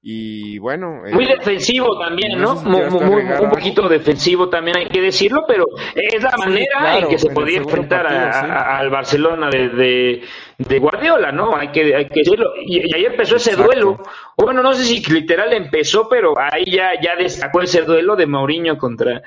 [0.00, 5.66] y bueno muy eh, defensivo también no, un poquito defensivo también hay que decirlo pero
[5.94, 10.22] es la manera en que se podía enfrentar al Barcelona de,
[10.56, 12.54] de, Guardiola no hay que hay que decirlo.
[12.64, 13.98] Y, ahí empezó ese duelo.
[14.38, 18.78] Bueno no sé si literal empezó pero ahí ya ya destacó ese duelo de Mourinho
[18.78, 19.20] contra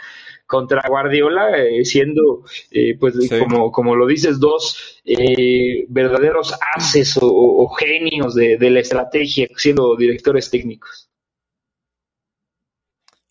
[0.51, 7.67] contra Guardiola, eh, siendo, eh, pues, como, como lo dices, dos eh, verdaderos haces o,
[7.79, 11.09] genios de, la estrategia, siendo directores técnicos.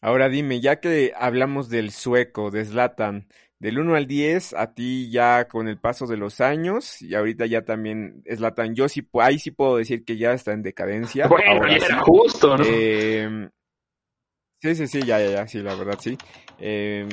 [0.00, 3.28] Ahora dime, ya que hablamos del sueco, de Zlatan,
[3.58, 7.44] del 1 al 10, a ti ya con el paso de los años, y ahorita
[7.44, 11.28] ya también Zlatan, yo sí, ahí sí puedo decir que ya está en decadencia.
[11.28, 12.64] Bueno, era justo, ¿no?
[14.62, 16.16] Sí, sí, sí, ya, ya, ya, sí, la verdad, sí.
[16.58, 17.08] Eh,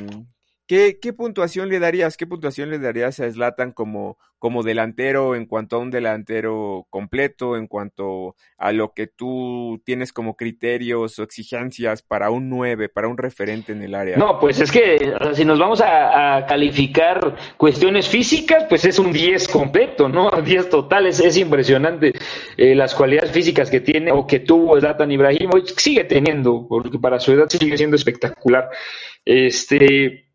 [0.68, 2.16] ¿qué, ¿Qué puntuación le darías?
[2.16, 7.56] ¿Qué puntuación le darías a Zlatan como, como delantero en cuanto a un delantero completo,
[7.56, 13.08] en cuanto a lo que tú tienes como criterios o exigencias para un 9, para
[13.08, 14.16] un referente en el área?
[14.18, 19.48] No, pues es que si nos vamos a, calificar cuestiones físicas, pues es un 10
[19.48, 20.30] completo, ¿no?
[20.44, 22.12] 10 total, es, impresionante
[22.56, 27.18] eh, las cualidades físicas que tiene o que tuvo Zlatan Ibrahimovic, sigue teniendo, porque para
[27.18, 28.68] su edad sigue siendo espectacular.
[29.24, 30.27] Este,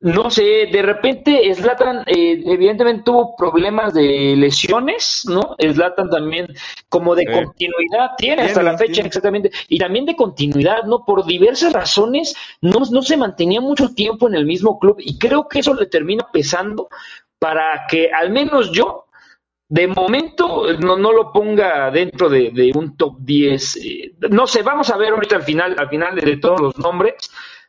[0.00, 5.56] no sé, de repente Slatan eh, evidentemente tuvo problemas de lesiones, ¿no?
[5.58, 6.46] Slatan también
[6.88, 11.04] como de continuidad tiene hasta la fecha exactamente y también de continuidad, ¿no?
[11.04, 15.48] Por diversas razones no, no se mantenía mucho tiempo en el mismo club y creo
[15.48, 16.88] que eso le termina pesando
[17.40, 19.06] para que al menos yo
[19.68, 23.76] de momento no, no lo ponga dentro de, un top 10.
[23.76, 27.14] Eh, no sé, vamos a ver ahorita al final, al final de todos los nombres,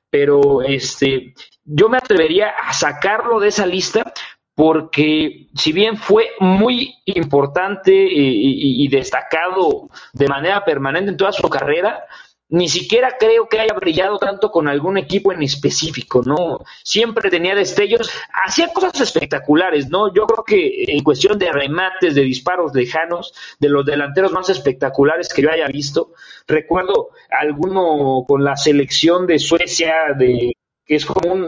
[0.09, 1.33] pero este
[1.71, 4.12] yo me atrevería a sacarlo de esa lista
[4.55, 12.03] porque si bien fue muy importante y, destacado de manera permanente en toda su carrera,
[12.49, 16.60] ni siquiera creo que haya brillado tanto con algún equipo en específico, ¿no?
[16.84, 20.13] Siempre tenía destellos, hacía cosas espectaculares, ¿no?
[20.13, 25.32] Yo creo que en cuestión de remates, de disparos lejanos, de los delanteros más espectaculares
[25.34, 26.13] que yo haya visto,
[26.47, 30.51] recuerdo alguno con la selección de Suecia de
[30.89, 31.47] que es como un,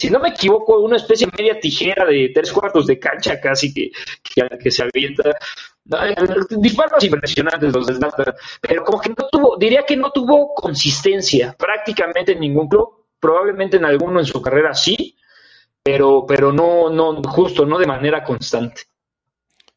[0.00, 3.72] si no me equivoco, una especie de media tijera de tres cuartos de cancha casi
[3.72, 3.92] que,
[4.60, 5.30] que, se avienta.
[6.50, 7.94] Disparos impresionantes los de
[8.60, 13.76] pero como que no tuvo, diría que no tuvo consistencia prácticamente en ningún club, probablemente
[13.76, 15.16] en alguno en su carrera sí,
[15.80, 18.82] pero, pero no, no, justo, no de manera constante.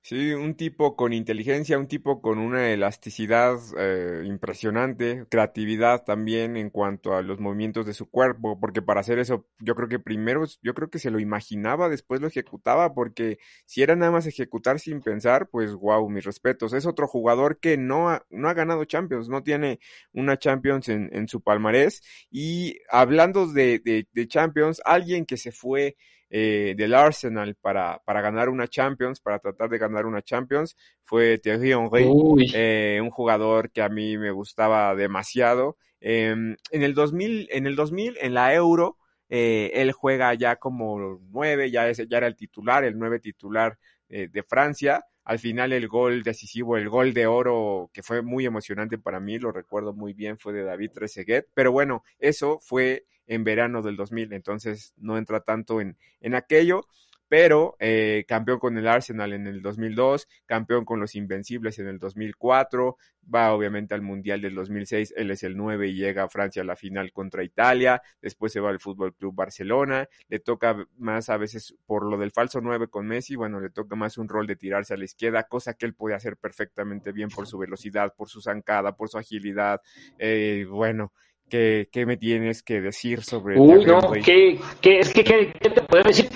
[0.09, 6.69] Sí, un tipo con inteligencia, un tipo con una elasticidad eh, impresionante, creatividad también en
[6.69, 10.45] cuanto a los movimientos de su cuerpo, porque para hacer eso yo creo que primero,
[10.61, 14.79] yo creo que se lo imaginaba, después lo ejecutaba, porque si era nada más ejecutar
[14.79, 16.71] sin pensar, pues wow, mis respetos.
[16.71, 19.81] Es otro jugador que no ha, no ha ganado Champions, no tiene
[20.13, 22.01] una Champions en, en su palmarés.
[22.31, 25.97] Y hablando de, de, de Champions, alguien que se fue
[26.29, 31.37] eh, del Arsenal para, para ganar una Champions, para tratar de ganar una Champions, fue
[31.37, 32.05] Thierry Henry,
[32.53, 35.77] eh, un jugador que a mí me gustaba demasiado.
[36.01, 38.97] Em, en el 2000, en el 2000, en la Euro,
[39.29, 43.77] eh, él juega ya como nueve, ya, es, ya era el titular, el nueve titular
[44.09, 45.03] de Francia.
[45.27, 49.37] Al final el gol decisivo, el gol de oro, que fue muy emocionante para mí,
[49.37, 51.49] lo recuerdo muy bien, fue de David Trezeguet.
[51.53, 56.87] Pero bueno, eso fue en verano del 2000, entonces no entra tanto en, en aquello
[57.27, 61.99] pero eh, campeón con el Arsenal en el 2002, campeón con los Invencibles en el
[61.99, 62.97] 2004,
[63.33, 66.65] va obviamente al Mundial del 2006, él es el 9 y llega a Francia a
[66.65, 71.37] la final contra Italia, después se va al Fútbol Club Barcelona, le toca más a
[71.37, 74.55] veces por lo del falso 9 con Messi, bueno, le toca más un rol de
[74.55, 78.29] tirarse a la izquierda, cosa que él puede hacer perfectamente bien por su velocidad, por
[78.29, 79.81] su zancada, por su agilidad,
[80.17, 81.11] eh, bueno,
[81.49, 85.81] ¿Qué, ¿Qué, me tienes que decir sobre Uy, no, ¿qué, qué, es que, ¿qué, te
[85.81, 86.29] puedo decir?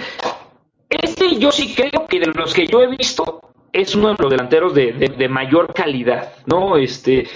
[1.42, 3.42] Yo sí creo que de los que yo he visto
[3.74, 6.78] es uno de los delanteros de, de, mayor calidad, ¿no?
[6.78, 7.28] Este,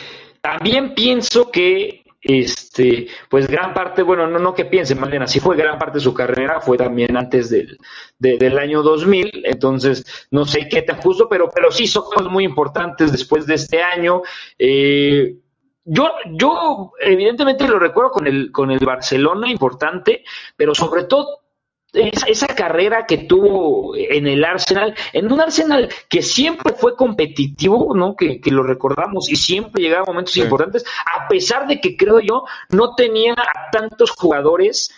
[0.41, 5.39] también pienso que este, pues gran parte, bueno, no, no que piense, más bien así
[5.39, 7.79] fue gran parte de su carrera, fue también antes del,
[8.19, 12.43] del año 2000, entonces no sé qué tan justo, pero, pero sí son cosas muy
[12.43, 14.21] importantes después de este año.
[14.59, 15.35] Eh,
[15.83, 20.23] yo, yo evidentemente lo recuerdo con el, con el Barcelona importante,
[20.55, 21.44] pero sobre todo
[21.95, 27.95] esa, esa, carrera que tuvo en el Arsenal, en un Arsenal que siempre fue competitivo,
[27.95, 28.15] ¿no?
[28.15, 32.19] Que, que lo recordamos y siempre llegaba a momentos importantes, a pesar de que creo
[32.19, 34.91] yo no tenía a tantos jugadores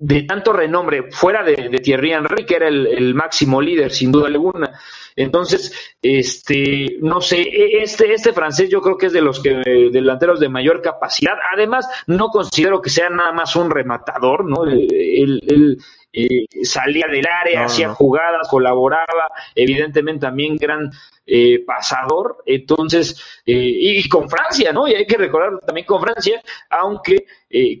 [0.00, 4.78] de tanto renombre, fuera de, Thierry Henry, que era el, máximo líder, sin duda alguna.
[5.16, 9.50] Entonces, este, no sé, e, este, este francés yo creo que es de los que,
[9.92, 11.34] delanteros de mayor capacidad.
[11.52, 14.64] Además, no considero que sea nada más un rematador, ¿no?
[14.64, 15.78] Él,
[16.12, 20.90] eh, salía del área, hacía jugadas, colaboraba, evidentemente también gran
[21.26, 24.88] eh, pasador, entonces, eh, y, con Francia, ¿no?
[24.88, 27.26] Y hay que recordar también con Francia, aunque,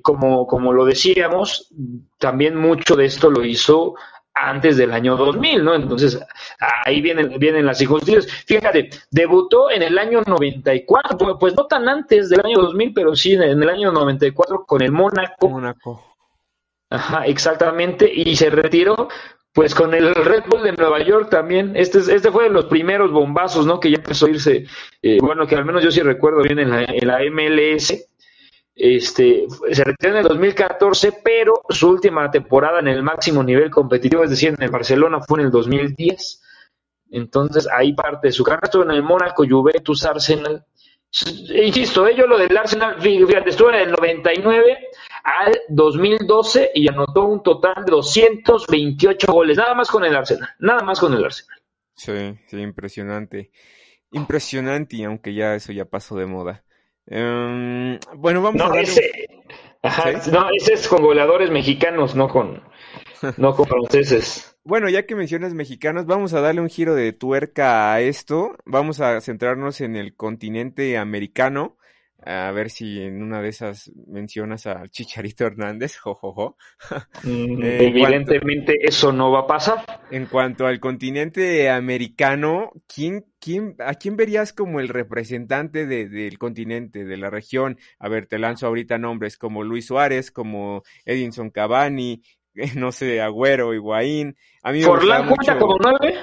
[0.02, 1.72] como, como lo decíamos,
[2.18, 3.94] también mucho de esto lo hizo
[4.34, 5.74] antes del año 2000, ¿no?
[5.74, 6.20] Entonces,
[6.84, 8.26] ahí vienen, vienen las injusticias.
[8.46, 13.32] Fíjate, debutó en el año 94, pues no tan antes del año 2000, pero sí
[13.32, 15.48] en el año 94 con el Mónaco.
[15.48, 16.07] Mónaco.
[16.90, 19.08] Ajá, exactamente, y se retiró
[19.52, 23.10] pues con el Red Bull de Nueva York también, este, este fue de los primeros
[23.10, 23.80] bombazos, ¿no?
[23.80, 24.66] Que ya empezó a irse,
[25.02, 28.08] eh, bueno, que al menos yo sí recuerdo bien en la, MLS,
[28.74, 34.22] este, se retiró en el 2014, pero su última temporada en el máximo nivel competitivo,
[34.22, 36.42] es decir, en el Barcelona, fue en el 2010.
[37.10, 38.66] Entonces, ahí parte de su carrera.
[38.66, 40.64] Estuvo en el Mónaco, Juventus, Arsenal.
[41.64, 44.78] Insisto, ello lo del Arsenal, fíjate, estuvo en el 99
[45.28, 50.82] al 2012 y anotó un total de 228 goles, nada más con el Arsenal, nada
[50.82, 51.58] más con el Arsenal.
[51.94, 53.50] Sí, sí, impresionante.
[54.12, 56.64] Impresionante, aunque ya eso ya pasó de moda.
[57.06, 59.10] Em, bueno, vamos a ese,
[60.30, 62.62] no, ese es con goleadores mexicanos, no con,
[63.36, 64.56] no con franceses.
[64.64, 68.56] Bueno, ya que mencionas mexicanos, vamos a darle un giro de tuerca a esto.
[68.66, 71.78] Vamos a centrarnos en el continente americano.
[72.24, 76.56] A ver si en una de esas mencionas al Chicharito Hernández, jojojo.
[77.24, 79.84] Mm, evidentemente eso no va a pasar.
[80.10, 87.04] En cuanto al continente americano, ¿quién, quién, ¿a quién verías como el representante del continente,
[87.04, 87.78] de la región?
[87.98, 92.22] A ver, te lanzo ahorita nombres como Luis Suárez, como Edinson Cavani,
[92.76, 94.36] no sé, Agüero, Higuaín.
[94.62, 96.18] A mí ¿Forlán cuenta como nueve?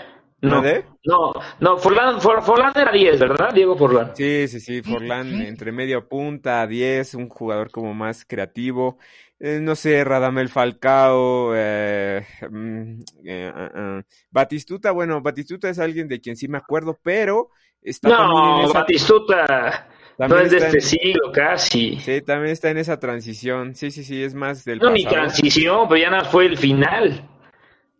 [0.49, 0.61] No,
[1.03, 3.53] no, no, Forlán, Forlán era 10, ¿verdad?
[3.53, 4.11] Diego Forlán.
[4.15, 8.97] Sí, sí, sí, Forlán entre medio punta, 10, un jugador como más creativo.
[9.37, 14.01] Eh, no sé, Radamel Falcao, eh, mm, eh, ah, ah.
[14.31, 17.49] Batistuta, bueno, Batistuta es alguien de quien sí me acuerdo, pero
[17.81, 21.99] está no, Batistuta, no es de este siglo casi.
[21.99, 23.75] Sí, también está en esa transición.
[23.75, 27.29] Sí, sí, sí, es más del No, ni transición, pero ya no fue el final.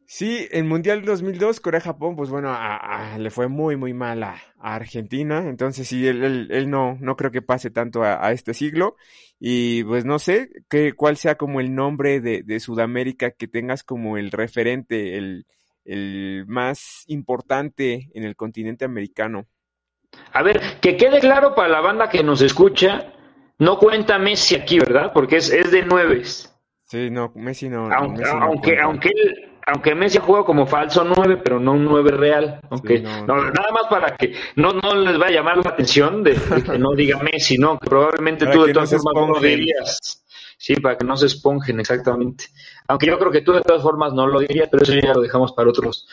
[0.08, 2.56] Sí, en Mundial 2002, Corea-Japón, pues bueno,
[3.18, 5.48] le fue muy, muy mal a, Argentina.
[5.48, 8.96] Entonces sí, él, él, no, no creo que pase tanto a, este siglo.
[9.40, 13.84] Y pues no sé qué, cuál sea como el nombre de, de Sudamérica que tengas
[13.84, 15.46] como el referente, el,
[15.86, 19.46] el más importante en el continente americano.
[20.34, 23.14] A ver, que quede claro para la banda que nos escucha,
[23.60, 25.12] no cuenta Messi aquí, ¿verdad?
[25.14, 26.52] Porque es, es de nueves.
[26.84, 27.92] Sí, no, Messi no.
[27.92, 32.60] Aunque, aunque, aunque, él, aunque Messi juega como falso nueve, pero no un nueve real.
[32.70, 36.36] Aunque, no, nada más para que no, no les vaya a llamar la atención de,
[36.36, 37.80] que no diga Messi, ¿no?
[37.80, 40.24] Que probablemente tú de todas formas no lo dirías.
[40.58, 42.46] Sí, para que no se esponjen exactamente.
[42.88, 45.22] Aunque yo creo que tú de todas formas no lo dirías, pero eso ya lo
[45.22, 46.08] dejamos para otros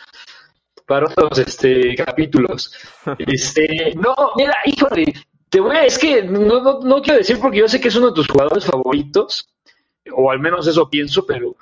[0.85, 2.71] para otros este, capítulos.
[3.19, 5.13] Este, no, mira, híjole,
[5.49, 8.07] te voy a, es que no, no, quiero decir porque yo sé que es uno
[8.07, 9.49] de tus jugadores favoritos,
[10.11, 11.55] o al menos eso pienso, pero,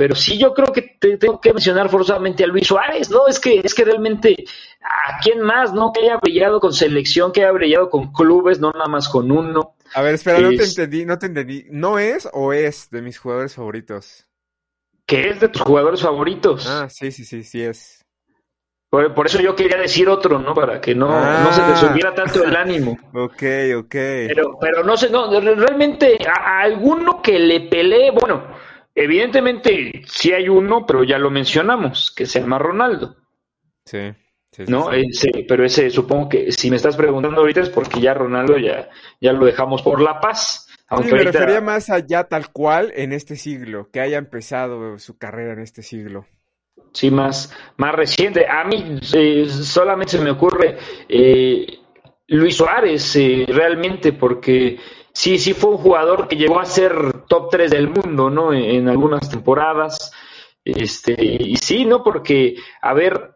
[0.00, 3.28] pero sí yo creo que te, tengo que mencionar forzosamente a Luis Suárez, ¿no?
[3.28, 4.34] Es que, es que realmente,
[4.80, 5.92] ¿a quién más, no?
[5.92, 9.74] Que haya brillado con selección, que haya brillado con clubes, no nada más con uno.
[9.92, 11.66] A ver, espera, no te entendí, no te entendí.
[11.68, 14.26] ¿No es o es de mis jugadores favoritos?
[15.04, 16.66] ¿Qué es de tus jugadores favoritos?
[16.66, 18.02] Ah, sí, sí, sí, sí es.
[18.88, 20.54] Por, eso yo quería decir otro, ¿no?
[20.54, 21.76] Para que no, no se te ah.
[21.76, 22.92] subiera tanto el ánimo.
[23.12, 23.42] ok,
[23.76, 23.90] ok.
[23.90, 28.44] Pero, pero no sé, no, realmente a, alguno que le pelee, bueno,
[28.94, 33.16] evidentemente sí hay uno, pero ya lo mencionamos, que se llama Ronaldo.
[33.84, 34.12] Sí.
[34.52, 34.92] sí, ¿No?
[34.92, 38.88] Ese, pero ese supongo que si me estás preguntando ahorita es porque ya Ronaldo ya,
[39.20, 40.66] ya lo dejamos por la paz.
[40.88, 45.52] Aunque me refería más allá tal cual en este siglo, que haya empezado su carrera
[45.52, 46.26] en este siglo
[46.92, 48.46] sí, más, más reciente.
[48.48, 50.76] A mí eh, solamente se me ocurre
[51.08, 51.66] eh,
[52.28, 54.78] Luis Suárez eh, realmente porque
[55.12, 58.52] sí, sí fue un jugador que llegó a ser top 3 del mundo, ¿no?
[58.52, 60.12] En, algunas temporadas.
[60.64, 62.02] Este, y sí, ¿no?
[62.02, 63.34] Porque, a ver,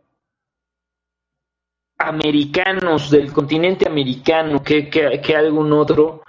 [1.98, 6.24] americanos del continente americano, que, que, que algún otro,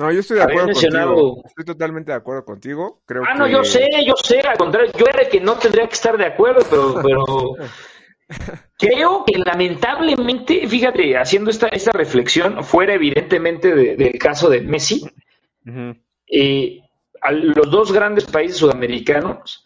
[0.00, 1.42] no, yo estoy de acuerdo contigo.
[1.44, 3.02] Estoy totalmente de acuerdo contigo.
[3.04, 4.40] Creo ah, no, yo sé, yo sé.
[4.40, 7.54] Al contrario, yo era el que no tendría que estar de acuerdo, pero, pero
[8.78, 15.06] creo que lamentablemente, fíjate, haciendo esta, esta reflexión, fuera evidentemente del caso de Messi,
[16.26, 16.80] eh,
[17.30, 19.64] los dos grandes países sudamericanos,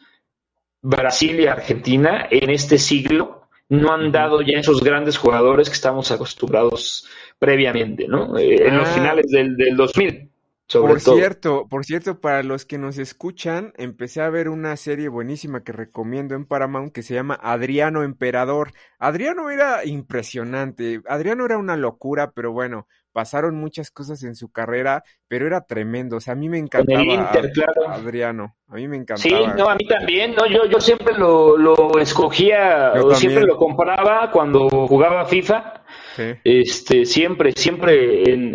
[0.83, 6.11] Brasil y Argentina, en este siglo, no han dado ya esos grandes jugadores que estamos
[6.11, 8.37] acostumbrados previamente, ¿no?
[8.37, 8.93] Eh, en los ah.
[8.93, 10.31] finales del, del 2000.
[10.75, 15.09] Sobre por cierto, por cierto, para los que nos escuchan, empecé a ver una serie
[15.09, 18.73] buenísima que recomiendo en Paramount que se llama Adriano Emperador.
[18.99, 25.05] Adriano era impresionante, Adriano era una locura, pero bueno, pasaron muchas cosas en su carrera,
[25.29, 26.17] pero era tremendo.
[26.17, 27.31] O sea, a mí me encantaba
[27.95, 28.57] Adriano.
[28.69, 29.23] A mí me encantaba.
[29.23, 30.35] Sí, no, a mí también.
[30.35, 35.85] No, yo, yo siempre lo, lo escogía, o siempre lo compraba cuando jugaba FIFA.
[36.45, 38.55] Este, siempre, siempre en,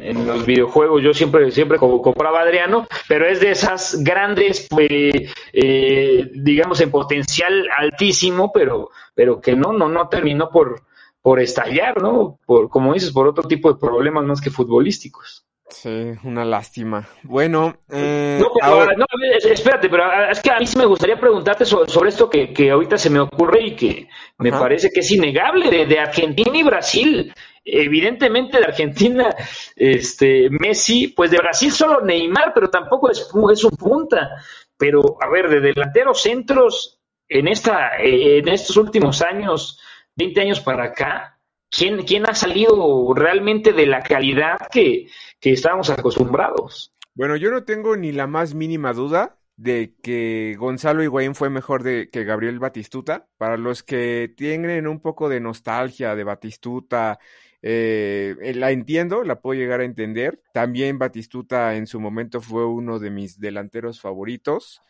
[0.00, 6.30] en, los videojuegos, yo siempre, siempre compraba Adriano, pero es de esas grandes, eh, eh,
[6.34, 10.82] digamos, en potencial altísimo, pero, pero que no, no, no terminó por,
[11.22, 12.38] por estallar, ¿no?
[12.46, 15.46] Por, como dices, por otro tipo de problemas más que futbolísticos.
[15.70, 17.08] Sí, una lástima.
[17.22, 19.06] Bueno, eh, no, pero, no,
[19.52, 22.98] espérate, pero es que a mí sí me gustaría preguntarte sobre, esto que, que, ahorita
[22.98, 27.32] se me ocurre y que me parece que es innegable de, de, Argentina y Brasil.
[27.64, 29.34] Evidentemente de Argentina,
[29.76, 33.20] este Messi, pues de Brasil solo Neymar, pero tampoco es,
[33.52, 34.42] es un punta.
[34.76, 39.78] Pero a ver, de delanteros centros en esta, en estos últimos años
[40.20, 41.38] 20 años para acá,
[41.70, 45.06] ¿quién, quién ha salido realmente de la calidad que,
[45.40, 46.92] que estábamos acostumbrados?
[47.14, 51.82] Bueno, yo no tengo ni la más mínima duda de que Gonzalo Higuaín fue mejor
[51.82, 53.28] de, que Gabriel Batistuta.
[53.38, 57.18] Para los que tienen un poco de nostalgia de Batistuta,
[57.62, 60.42] eh, la entiendo, la puedo llegar a entender.
[60.52, 64.82] También Batistuta en su momento fue uno de mis delanteros favoritos,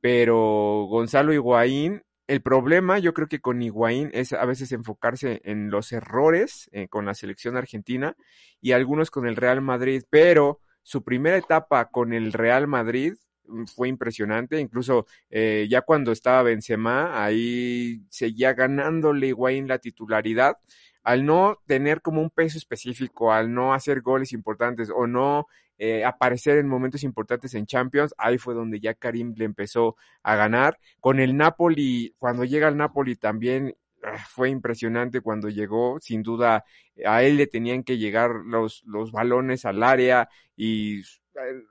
[0.00, 5.70] pero Gonzalo Higuaín el problema, yo creo que con Higuaín es a veces enfocarse en
[5.70, 8.16] los errores eh, con la selección argentina
[8.60, 13.14] y algunos con el Real Madrid, pero su primera etapa con el Real Madrid
[13.46, 20.56] mm, fue impresionante, incluso eh, ya cuando estaba Benzema, ahí seguía ganándole Higuaín la titularidad,
[21.04, 25.46] al no tener como un peso específico, al no hacer goles importantes o no
[25.78, 30.36] eh, aparecer en momentos importantes en Champions, ahí fue donde ya Karim le empezó a
[30.36, 30.78] ganar.
[31.00, 36.64] Con el Napoli, cuando llega al Napoli también ah, fue impresionante cuando llegó, sin duda
[37.04, 41.02] a él le tenían que llegar los, los balones al área y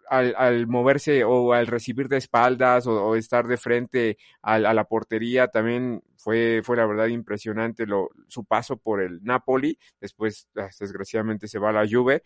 [0.10, 4.86] al, al, moverse o al recibir de espaldas o, estar de frente a, a, la
[4.86, 10.70] portería también fue, fue la verdad impresionante lo, su paso por el Napoli, después ah,
[10.80, 12.24] desgraciadamente se va a la Juve,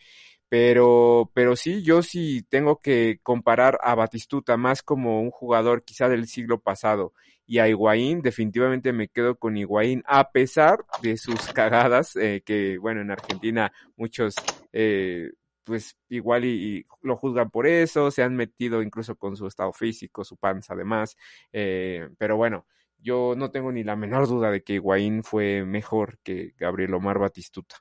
[0.47, 6.09] pero, pero sí, yo sí tengo que comparar a Batistuta más como un jugador quizá
[6.09, 7.13] del siglo pasado
[7.49, 12.77] y a Higuaín, definitivamente me quedo con Higuaín, a pesar de sus cagadas, eh, que
[12.77, 14.35] bueno, en Argentina muchos
[14.71, 15.31] eh,
[15.63, 20.23] pues igual y, lo juzgan por eso, se han metido incluso con su estado físico,
[20.23, 21.15] su panza además,
[21.53, 22.65] eh, pero bueno,
[22.97, 27.19] yo no tengo ni la menor duda de que Higuaín fue mejor que Gabriel Omar
[27.19, 27.77] Batistuta.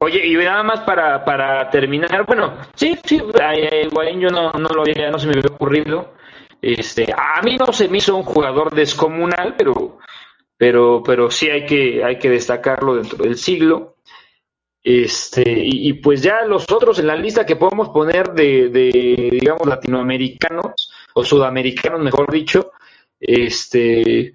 [0.00, 4.82] Oye, y nada más para, para terminar, bueno, sí, sí, Higuaín yo no, no lo
[4.82, 6.14] había, no se me había ocurrido.
[6.62, 9.98] Este, a mí no se me hizo un jugador descomunal, pero,
[10.56, 13.96] pero, pero sí hay que, hay que destacarlo dentro del siglo.
[14.90, 19.66] Este, y, pues ya los otros en la lista que podemos poner de, de, digamos,
[19.66, 22.72] latinoamericanos, o sudamericanos, mejor dicho,
[23.20, 24.32] este,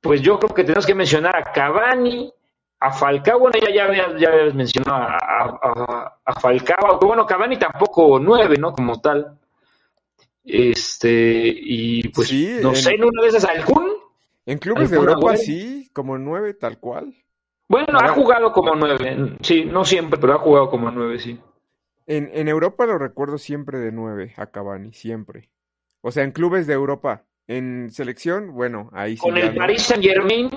[0.00, 2.32] pues yo creo que tenemos que mencionar a Cavani,
[2.78, 8.20] a Falcao, bueno, ya, ya, ya habías mencionado a, a, a, Falcao, bueno, Cavani tampoco
[8.20, 8.72] nueve, ¿no?
[8.72, 9.36] Como tal.
[10.44, 13.90] Este, y pues, no sé, en una de esas, ¿algún?
[14.46, 17.12] En clubes de Europa sí, como nueve, tal cual.
[17.72, 21.40] Bueno, ha jugado como nueve, sí, no siempre, pero ha jugado como nueve, sí.
[22.06, 25.48] En, en Europa lo recuerdo siempre de nueve, a Cavani, siempre.
[26.02, 27.24] O sea, en clubes de Europa.
[27.46, 29.22] En selección, bueno, ahí sí.
[29.22, 30.50] Con el Paris Saint Germain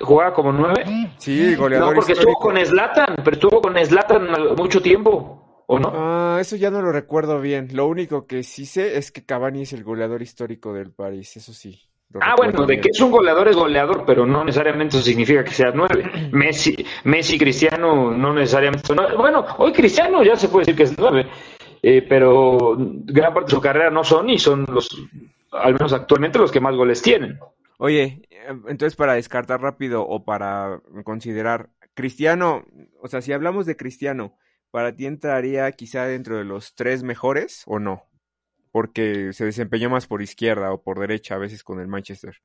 [0.00, 1.12] jugaba como nueve.
[1.18, 1.90] Sí, goleador.
[1.90, 5.92] No, porque estuvo con Slatan, pero estuvo con Slatan mucho tiempo, ¿o no?
[5.94, 7.68] Ah, eso ya no lo recuerdo bien.
[7.74, 11.52] Lo único que sí sé es que Cavani es el goleador histórico del París, eso
[11.52, 11.78] sí.
[12.20, 15.52] Ah, bueno, de que es un goleador es goleador, pero no necesariamente eso significa que
[15.52, 16.10] sea nueve.
[16.32, 18.92] Messi, Messi, Cristiano, no necesariamente.
[19.16, 21.28] Bueno, hoy Cristiano ya se puede decir que es nueve,
[21.82, 24.88] eh, pero gran parte de su carrera no son y son los,
[25.52, 27.38] al menos actualmente, los que más goles tienen.
[27.78, 28.22] Oye,
[28.66, 32.64] entonces para descartar rápido o para considerar, Cristiano,
[33.00, 34.34] o sea, si hablamos de Cristiano,
[34.72, 38.09] ¿para ti entraría quizá dentro de los tres mejores o no?
[38.72, 42.40] Porque se desempeñó más por izquierda o por derecha a veces con el Manchester.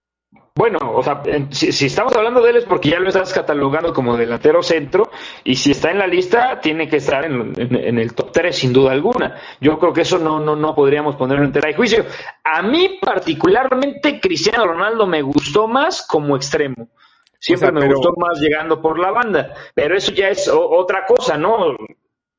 [0.58, 4.16] Bueno, o sea, si, estamos hablando de él es porque ya lo estás catalogando como
[4.16, 5.10] delantero centro
[5.44, 8.94] y si está en la lista tiene que estar en, el top 3 sin duda
[8.94, 9.36] alguna.
[9.60, 12.06] Yo creo que eso no, no, no podríamos ponerlo en tela de juicio.
[12.44, 16.90] A mí particularmente Cristiano Ronaldo me gustó más como extremo.
[17.38, 21.76] Siempre me gustó más llegando por la banda, pero eso ya es otra cosa, ¿no?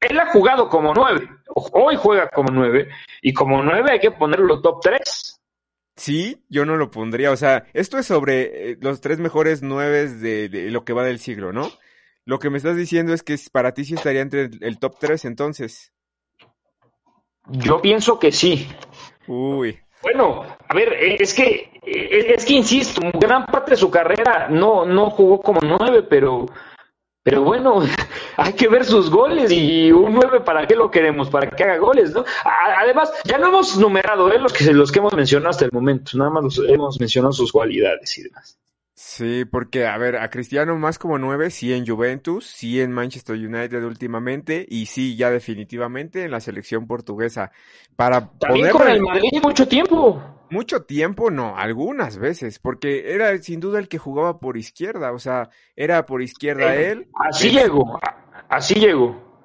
[0.00, 2.88] Él ha jugado como 9, hoy juega como 9
[3.22, 5.36] y como 9 hay que ponerlo top 3.
[5.96, 7.30] Sí, yo no lo pondría.
[7.30, 11.18] O sea, esto es sobre eh, los tres mejores nueve de, lo que va del
[11.18, 11.70] siglo, ¿no?
[12.26, 15.24] Lo que me estás diciendo es que para ti sí estaría entre el, top tres,
[15.24, 15.92] entonces.
[17.48, 18.68] Yo pienso que sí.
[19.26, 19.78] Uy.
[20.02, 24.48] Bueno, a ver, eh, es que, eh, es que insisto, gran parte de su carrera
[24.50, 26.46] no, no jugó como nueve, pero
[27.26, 27.80] pero bueno,
[28.36, 31.76] hay que ver sus goles y un 9 para qué lo queremos, para que haga
[31.78, 32.24] goles, ¿no?
[32.78, 34.38] Además, ya no hemos numerado ¿eh?
[34.38, 37.50] los, que, los que hemos mencionado hasta el momento, nada más los, hemos mencionado sus
[37.50, 38.56] cualidades y demás.
[38.98, 43.36] Sí, porque, a ver, a Cristiano más como 9, sí en Juventus, sí en Manchester
[43.36, 47.52] United últimamente y sí ya definitivamente en la selección portuguesa.
[47.94, 50.46] Para También con el Madrid mucho tiempo.
[50.48, 55.18] Mucho tiempo, no, algunas veces, porque era sin duda el que jugaba por izquierda, o
[55.18, 57.08] sea, era por izquierda eh, él.
[57.12, 58.00] Así llegó,
[58.48, 59.44] así llegó.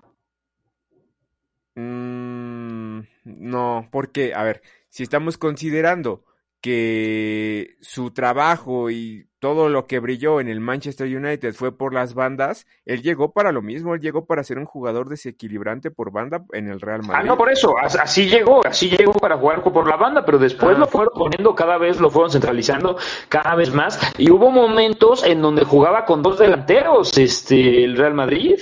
[1.75, 6.23] Mm, no, porque, a ver, si estamos considerando
[6.61, 12.13] que su trabajo y todo lo que brilló en el Manchester United fue por las
[12.13, 16.45] bandas, él llegó para lo mismo, él llegó para ser un jugador desequilibrante por banda
[16.53, 17.15] en el Real Madrid.
[17.21, 20.77] Ah, no, por eso, así llegó, así llegó para jugar por la banda, pero después
[20.77, 20.87] lo ah.
[20.87, 22.97] fueron poniendo cada vez, lo fueron centralizando
[23.29, 28.13] cada vez más, y hubo momentos en donde jugaba con dos delanteros, este, el Real
[28.13, 28.59] Madrid.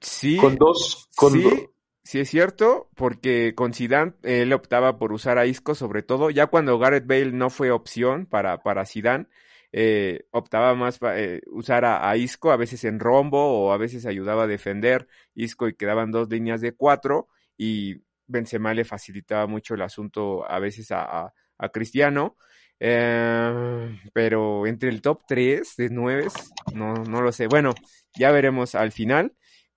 [0.00, 0.36] Sí.
[0.36, 1.68] Con dos, con sí.
[2.04, 6.46] Sí es cierto, porque con Zidane él optaba por usar a Isco sobre todo, ya
[6.46, 9.26] cuando Gareth Bale no fue opción para, para Zidane,
[9.72, 14.06] eh, optaba más para eh, usar a, Isco, a veces en rombo o a veces
[14.06, 17.96] ayudaba a defender Isco y quedaban dos líneas de cuatro y
[18.26, 21.32] Benzema le facilitaba mucho el asunto a veces a,
[21.72, 22.36] Cristiano.
[22.84, 26.26] Eh, pero entre el top 3 de 9,
[26.74, 27.46] no, no lo sé.
[27.46, 27.72] Bueno,
[28.18, 29.32] ya veremos al final.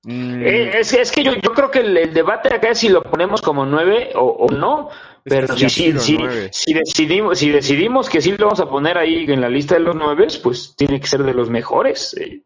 [0.05, 0.43] Mm.
[0.43, 3.41] Eh, es, es, que yo, yo creo que el, debate acá es si lo ponemos
[3.41, 4.89] como nueve o, no,
[5.27, 5.91] Pero si, si,
[6.51, 9.81] si, decidimos, si decidimos que sí lo vamos a poner ahí en la lista de
[9.81, 12.15] los nueve, pues tiene que ser de los mejores.
[12.19, 12.43] Eh.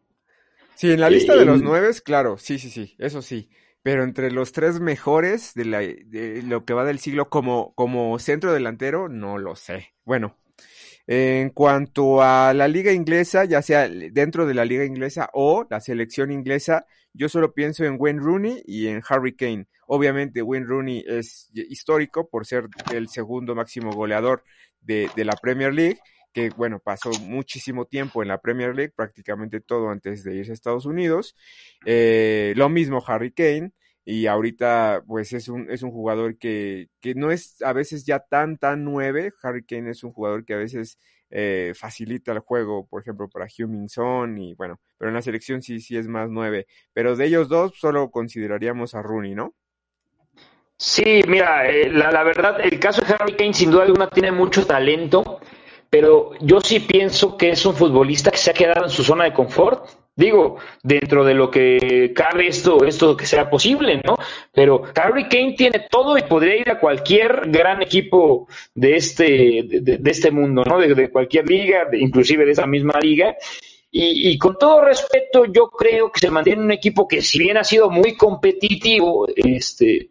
[0.76, 3.50] Sí, en la lista de los nueve, claro, sí, sí, sí, eso sí.
[3.82, 8.18] Pero entre los tres mejores de, la, de lo que va del siglo como, como
[8.18, 9.92] centro delantero, no lo sé.
[10.06, 10.38] Bueno,
[11.06, 15.80] en cuanto a la liga inglesa, ya sea dentro de la liga inglesa o la
[15.80, 19.66] selección inglesa, yo solo pienso en Wayne Rooney y en Harry Kane.
[19.92, 24.44] Obviamente Wayne Rooney es histórico por ser el segundo máximo goleador
[24.80, 25.98] de, la Premier League,
[26.32, 30.54] que bueno, pasó muchísimo tiempo en la Premier League, prácticamente todo antes de irse a
[30.54, 31.34] Estados Unidos.
[31.84, 33.72] Eh, lo mismo Harry Kane
[34.04, 38.20] y ahorita pues es un, es un jugador que, que no es a veces ya
[38.20, 39.32] tan, tan nueve.
[39.42, 43.48] Harry Kane es un jugador que a veces eh, facilita el juego, por ejemplo, para
[43.58, 46.68] Humming Son y bueno, pero en la selección sí, sí es más nueve.
[46.92, 49.56] Pero de ellos dos solo consideraríamos a Rooney, ¿no?
[50.82, 54.66] Sí, mira, eh, la, verdad, el caso de Harry Kane sin duda alguna tiene mucho
[54.66, 55.38] talento,
[55.90, 59.24] pero yo sí pienso que es un futbolista que se ha quedado en su zona
[59.24, 59.86] de confort
[60.20, 64.16] Digo, dentro de lo que cabe esto, esto que sea posible, ¿no?
[64.52, 70.10] Pero Harry Kane tiene todo y podría ir a cualquier gran equipo de este, de,
[70.10, 70.78] este mundo, ¿no?
[70.78, 73.34] De, cualquier liga, inclusive de esa misma liga.
[73.90, 77.56] Y, y, con todo respeto, yo creo que se mantiene un equipo que, si bien
[77.56, 80.09] ha sido muy competitivo, este,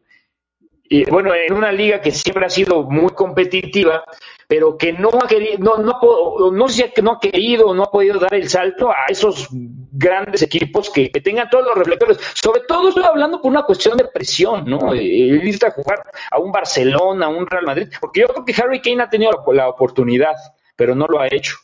[0.92, 4.04] y, bueno, en una liga que siempre ha sido muy competitiva,
[4.48, 7.92] pero que no ha querido, no, no, no sé que no ha querido, no ha
[7.92, 12.18] podido dar el salto a esos grandes equipos que, tengan todos los reflectores.
[12.34, 14.96] Sobre todo estoy hablando por una cuestión de presión, ¿no?
[14.96, 18.82] irte a jugar a un Barcelona, a un Real Madrid, porque yo creo que Harry
[18.82, 20.34] Kane ha tenido la oportunidad,
[20.76, 21.56] pero no lo ha hecho.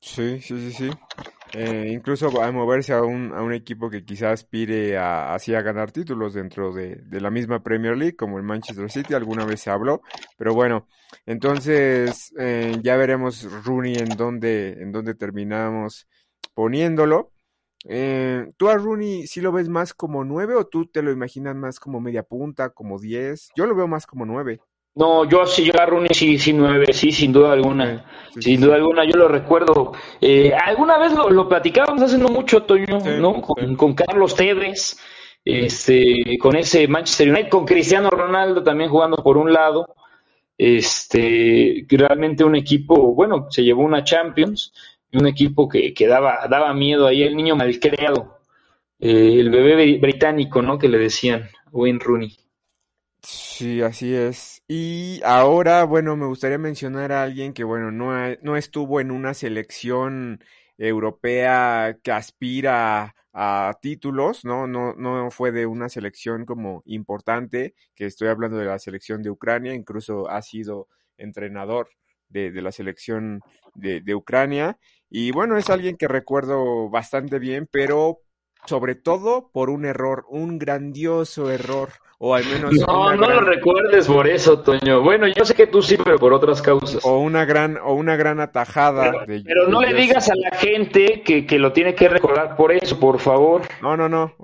[0.00, 0.90] Sí, sí, sí, sí.
[1.54, 5.60] Eh, incluso a moverse a un, a un equipo que quizás aspire a, así a
[5.60, 9.60] ganar títulos dentro de, de, la misma Premier League, como el Manchester City, alguna vez
[9.60, 10.00] se habló,
[10.38, 10.88] pero bueno,
[11.26, 16.06] entonces eh, ya veremos Rooney en dónde, en dónde terminamos
[16.54, 17.32] poniéndolo.
[17.84, 21.56] Eh, ¿Tú a Rooney sí lo ves más como nueve o tú te lo imaginas
[21.56, 23.50] más como media punta, como diez?
[23.56, 24.60] Yo lo veo más como nueve.
[24.94, 28.04] No, yo sí, yo a Rooney sí, sí, nueve, sí, sin duda alguna.
[28.38, 29.92] sin duda alguna, yo lo recuerdo.
[30.20, 33.40] Eh, alguna vez lo, lo, platicábamos hace no mucho, Toño, ¿no?
[33.40, 34.98] Con, Carlos Tevez,
[35.44, 39.86] este, con ese Manchester United, con Cristiano Ronaldo también jugando por un lado.
[40.58, 44.72] Este, realmente un equipo, bueno, se llevó una Champions,
[45.14, 48.40] un equipo que, que daba, daba miedo ahí, el niño malcriado,
[49.00, 50.78] eh, el bebé británico, ¿no?
[50.78, 52.36] Que le decían, Wayne Rooney.
[53.22, 54.51] Sí, así es.
[54.74, 58.10] Y ahora, bueno, me gustaría mencionar a alguien que, bueno, no,
[58.40, 60.42] no estuvo en una selección
[60.78, 64.66] europea que aspira a títulos, ¿no?
[64.66, 69.28] No, no fue de una selección como importante, que estoy hablando de la selección de
[69.28, 71.90] Ucrania, incluso ha sido entrenador
[72.30, 73.42] de, de la selección
[73.74, 74.78] de, de Ucrania.
[75.10, 78.22] Y bueno, es alguien que recuerdo bastante bien, pero
[78.64, 81.90] sobre todo por un error, un grandioso error
[82.24, 82.72] o al menos...
[82.86, 85.02] No, no lo recuerdes por eso, Toño.
[85.02, 87.04] Bueno, yo sé que tú sí, pero por otras causas.
[87.04, 89.24] O una gran, o una gran atajada.
[89.26, 92.70] Pero, pero no le digas a la gente que, que lo tiene que recordar por
[92.70, 93.62] eso, por favor.
[93.82, 94.36] No, no, no.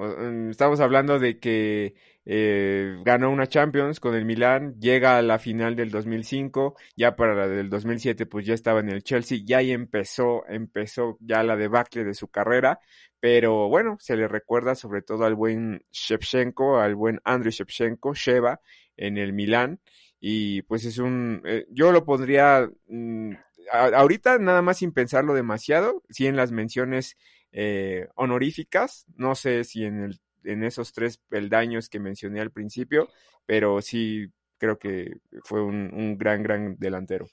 [0.51, 1.95] Estamos hablando de que
[2.31, 7.35] eh, ganó una Champions con el Milan, llega a la final del 2005, ya para
[7.35, 11.57] la del 2007 pues ya estaba en el Chelsea, ya ahí empezó, empezó ya la
[11.57, 12.81] debacle de su carrera,
[13.20, 18.60] pero bueno, se le recuerda sobre todo al buen Shevchenko, al buen Andriy Shevchenko, Sheva,
[18.96, 19.80] en el Milan,
[20.20, 23.32] y pues es un, eh, yo lo pondría, mm,
[23.72, 27.16] ahorita nada más sin pensarlo demasiado, sí en las menciones
[27.52, 33.08] eh, honoríficas, no sé si en el en esos tres peldaños que mencioné al principio,
[33.46, 37.28] pero sí creo que fue un, gran, gran delantero.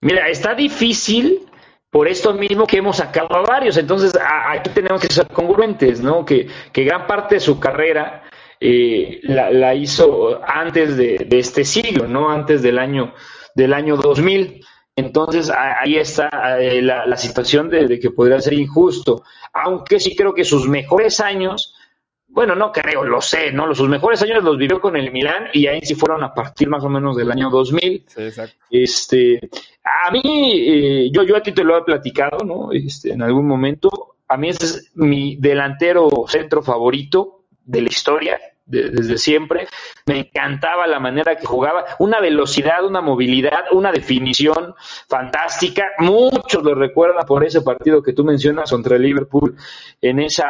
[0.00, 1.45] Mira, está difícil
[1.96, 6.26] por esto mismo que hemos sacado a varios, entonces aquí tenemos que ser congruentes, ¿no?
[6.26, 8.22] Que, gran parte de su carrera
[8.60, 12.28] eh, la, hizo antes de, este siglo, ¿no?
[12.28, 13.14] Antes del año,
[13.54, 14.62] del año 2000.
[14.94, 16.28] Entonces ahí está
[16.60, 19.22] eh, la, situación de, que podría ser injusto,
[19.54, 21.75] aunque sí creo que sus mejores años
[22.28, 23.74] bueno, no creo, lo sé, ¿no?
[23.74, 26.84] Sus mejores años los vivió con el Milán y ahí sí fueron a partir más
[26.84, 28.04] o menos del año 2000.
[28.06, 28.56] Sí, exacto.
[28.70, 29.40] Este,
[29.82, 32.72] a mí, eh, yo, yo a ti te lo he platicado, ¿no?
[32.72, 38.38] Este, en algún momento, a mí ese es mi delantero centro favorito de la historia,
[38.66, 39.68] desde siempre.
[40.06, 44.74] Me encantaba la manera que jugaba, una velocidad, una movilidad, una definición
[45.08, 45.84] fantástica.
[45.98, 49.56] Muchos lo recuerdan por ese partido que tú mencionas contra el Liverpool,
[50.00, 50.46] en esa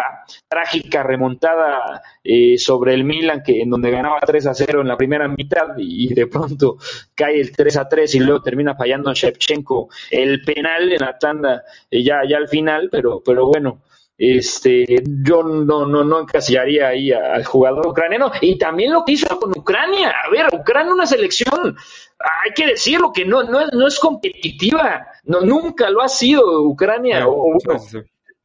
[0.48, 4.96] trágica remontada eh, sobre el Milan, que en donde ganaba 3 a 0 en la
[4.96, 6.78] primera mitad y, de pronto
[7.14, 11.62] cae el 3 a 3 y luego termina fallando Shevchenko el penal en la tanda
[11.90, 13.82] eh, ya, ya al final, pero, pero bueno
[14.18, 14.86] este,
[15.22, 18.32] yo no, no, no encasillaría ahí al jugador ucraniano.
[18.40, 20.14] Y también lo que hizo con Ucrania.
[20.24, 21.76] A ver, Ucrania una selección,
[22.18, 25.06] hay que decirlo, que no, no, es, no es competitiva.
[25.24, 27.28] No, nunca lo ha sido Ucrania.
[27.28, 27.58] o,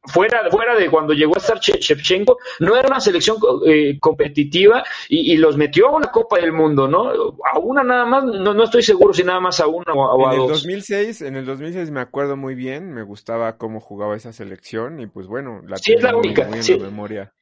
[0.04, 3.36] fuera, fuera de cuando llegó a estar Shevchenko, no era una selección
[3.66, 7.10] eh, competitiva y, los metió a una Copa del Mundo, ¿no?
[7.52, 10.34] A una nada más, no, no estoy seguro si nada más a una o, a,
[10.34, 10.64] en dos.
[10.64, 15.00] El 2006, en el 2006 me acuerdo muy bien, me gustaba cómo jugaba esa selección
[15.00, 16.78] y pues bueno, la sí, es la única, sí.
[16.78, 17.32] memoria.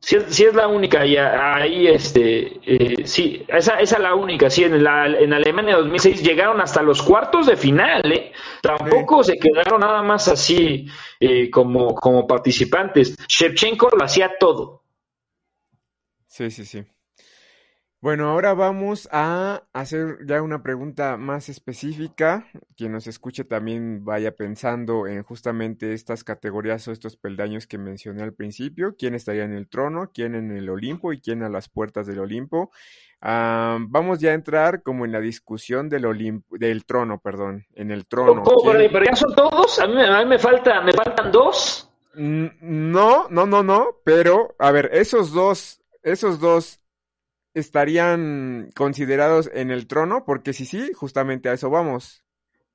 [0.00, 4.48] Sí, sí, es la única, y ahí, este, eh, sí, esa, esa es la única,
[4.48, 8.32] sí, en, la, en Alemania 2006 llegaron hasta los cuartos de final, ¿eh?
[8.62, 10.86] Tampoco se quedaron nada más así
[11.18, 13.16] eh, como, como participantes.
[13.26, 14.84] Shevchenko lo hacía todo.
[16.26, 16.84] Sí, sí, sí.
[18.00, 22.46] Bueno, ahora vamos a hacer ya una pregunta más específica.
[22.76, 28.22] Quien nos escuche también vaya pensando en justamente estas categorías o estos peldaños que mencioné
[28.22, 28.94] al principio.
[28.96, 30.12] ¿Quién estaría en el trono?
[30.14, 31.12] ¿Quién en el Olimpo?
[31.12, 32.70] ¿Y quién a las puertas del Olimpo?
[33.20, 38.06] vamos ya a entrar como en la discusión del Olimpo, del trono, perdón, en el
[38.06, 38.44] trono.
[38.62, 39.80] pero, ya son todos.
[39.80, 41.90] A mí, a mí me falta, me faltan dos.
[42.14, 43.88] No, no, no, no.
[44.04, 46.80] Pero a ver, esos dos, esos dos
[47.60, 52.24] estarían considerados en el trono, porque si sí, justamente a eso vamos.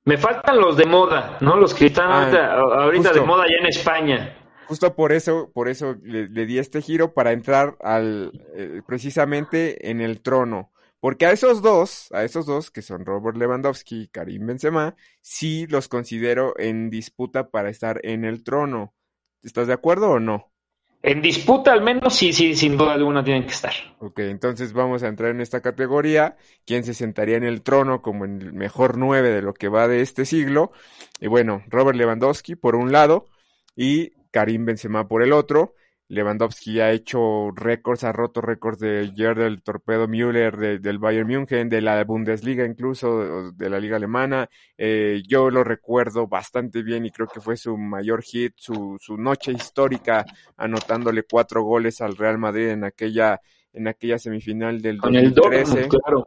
[0.04, 1.56] Me faltan los de moda, ¿no?
[1.56, 4.36] Los que están ah, ahorita, de moda ya en España.
[4.66, 10.00] Justo por eso, por eso le, di este giro para entrar al eh, precisamente en
[10.00, 10.72] el trono.
[11.00, 15.66] Porque a esos dos, a esos dos, que son Robert Lewandowski y Karim Benzema, sí
[15.66, 18.94] los considero en disputa para estar en el trono.
[19.42, 20.53] ¿Estás de acuerdo o no?
[21.06, 23.74] En disputa al menos sí, sí, sin duda alguna tienen que estar.
[23.98, 26.38] Ok, entonces vamos a entrar en esta categoría.
[26.64, 30.00] ¿Quién se sentaría en el trono como el mejor nueve de lo que va de
[30.00, 30.72] este siglo?
[31.20, 33.26] Y bueno, Robert Lewandowski por un lado
[33.76, 35.74] y Karim Benzema por el otro.
[36.08, 41.68] Lewandowski ha hecho récords, ha roto récords de Gerd del Torpedo Müller, del Bayern München,
[41.68, 44.48] de la Bundesliga incluso, de la liga alemana.
[44.76, 49.16] Eh, yo lo recuerdo bastante bien y creo que fue su mayor hit, su, su
[49.16, 50.26] noche histórica,
[50.58, 53.40] anotándole cuatro goles al Real Madrid en aquella,
[53.72, 55.80] en aquella semifinal del Con 2013.
[55.80, 56.24] El claro.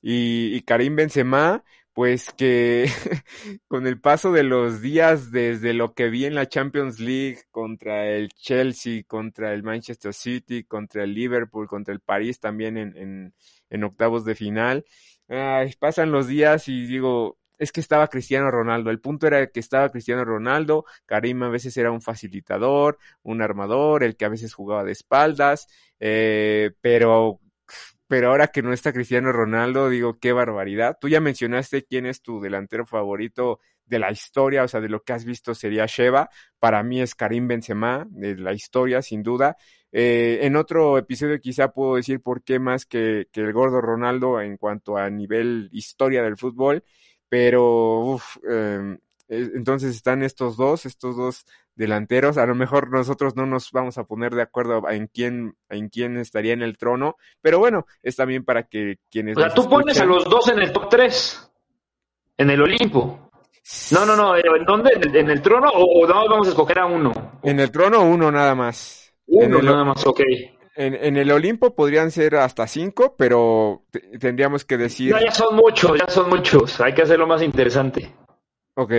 [0.00, 1.62] Y, y Karim Benzema,
[1.98, 2.86] pues que
[3.66, 8.06] con el paso de los días desde lo que vi en la Champions League contra
[8.06, 13.34] el Chelsea, contra el Manchester City, contra el Liverpool, contra el París también en,
[13.68, 14.84] en, octavos de final,
[15.80, 18.90] pasan los días y digo, es que estaba Cristiano Ronaldo.
[18.90, 24.04] El punto era que estaba Cristiano Ronaldo, Karim a veces era un facilitador, un armador,
[24.04, 25.66] el que a veces jugaba de espaldas,
[25.98, 27.40] eh, pero
[28.08, 30.96] pero ahora que no está Cristiano Ronaldo, digo, qué barbaridad.
[31.00, 35.02] Tú ya mencionaste quién es tu delantero favorito de la historia, o sea, de lo
[35.02, 36.30] que has visto sería Sheva.
[36.58, 39.56] Para mí es Karim Benzema, de la historia, sin duda.
[39.92, 44.56] Eh, en otro episodio quizá puedo decir por qué más que, el gordo Ronaldo en
[44.56, 46.84] cuanto a nivel historia del fútbol,
[47.28, 48.98] pero uf, eh,
[49.28, 52.38] entonces están estos dos, estos dos delanteros.
[52.38, 56.16] A lo mejor nosotros no nos vamos a poner de acuerdo en quién, en quién
[56.16, 59.36] estaría en el trono, pero bueno, es también para que quienes.
[59.36, 61.52] O sea, tú pones a los dos en el top 3,
[62.38, 63.30] en el Olimpo.
[63.92, 64.92] No, no, no, ¿en dónde?
[64.94, 67.12] ¿En el, trono o, no vamos a escoger a uno?
[67.42, 69.12] En el trono, uno nada más.
[69.26, 70.20] Uno nada más, ok.
[70.74, 73.82] En, en, el Olimpo podrían ser hasta cinco, pero
[74.18, 75.12] tendríamos que decir.
[75.12, 76.80] No, ya son muchos, ya son muchos.
[76.80, 78.14] Hay que hacerlo más interesante.
[78.78, 78.92] Ok.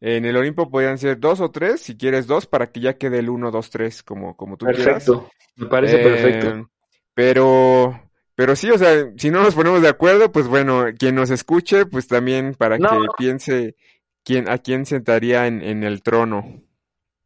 [0.00, 3.20] En el Olimpo podrían ser dos o tres, si quieres dos, para que ya quede
[3.20, 4.84] el uno, dos, tres, como, como tú quieras.
[4.84, 6.48] Perfecto, me parece perfecto.
[6.48, 6.66] Eh,
[7.14, 11.30] pero, pero sí, o sea, si no nos ponemos de acuerdo, pues bueno, quien nos
[11.30, 13.76] escuche, pues también para que piense
[14.24, 16.62] quién, a quién sentaría en, en el trono.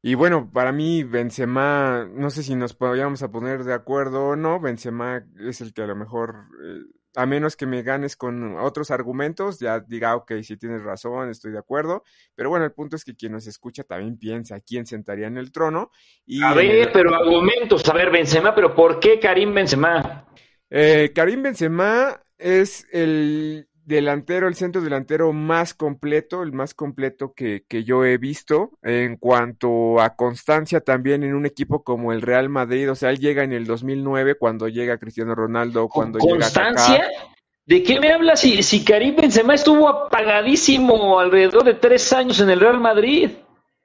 [0.03, 4.37] Y bueno, para mí Benzema, no sé si nos podríamos a poner de acuerdo o
[4.37, 6.83] no, Benzema es el que a lo mejor eh,
[7.17, 11.53] a menos que me ganes con otros argumentos, ya diga, ok, si tienes razón, estoy
[11.53, 12.03] de acuerdo.
[12.35, 15.53] Pero bueno, el punto es que quien nos escucha también piensa quién sentaría en el
[15.53, 15.91] trono.
[16.27, 20.27] Y a ver, pero argumentos, a ver, Benzema, pero ¿por qué Karim Benzema?
[20.71, 27.65] Eh, Karim Benzema es el delantero, el centro delantero más completo, el más completo que,
[27.69, 32.49] que, yo he visto en cuanto a constancia también en un equipo como el Real
[32.49, 36.99] Madrid, o sea, él llega en el 2009 cuando llega Cristiano Ronaldo, cuando ¿Constancia?
[36.99, 37.35] llega
[37.67, 42.51] ¿De qué me hablas si, si Karim Benzema estuvo apagadísimo alrededor de tres años en
[42.51, 43.31] el Real Madrid?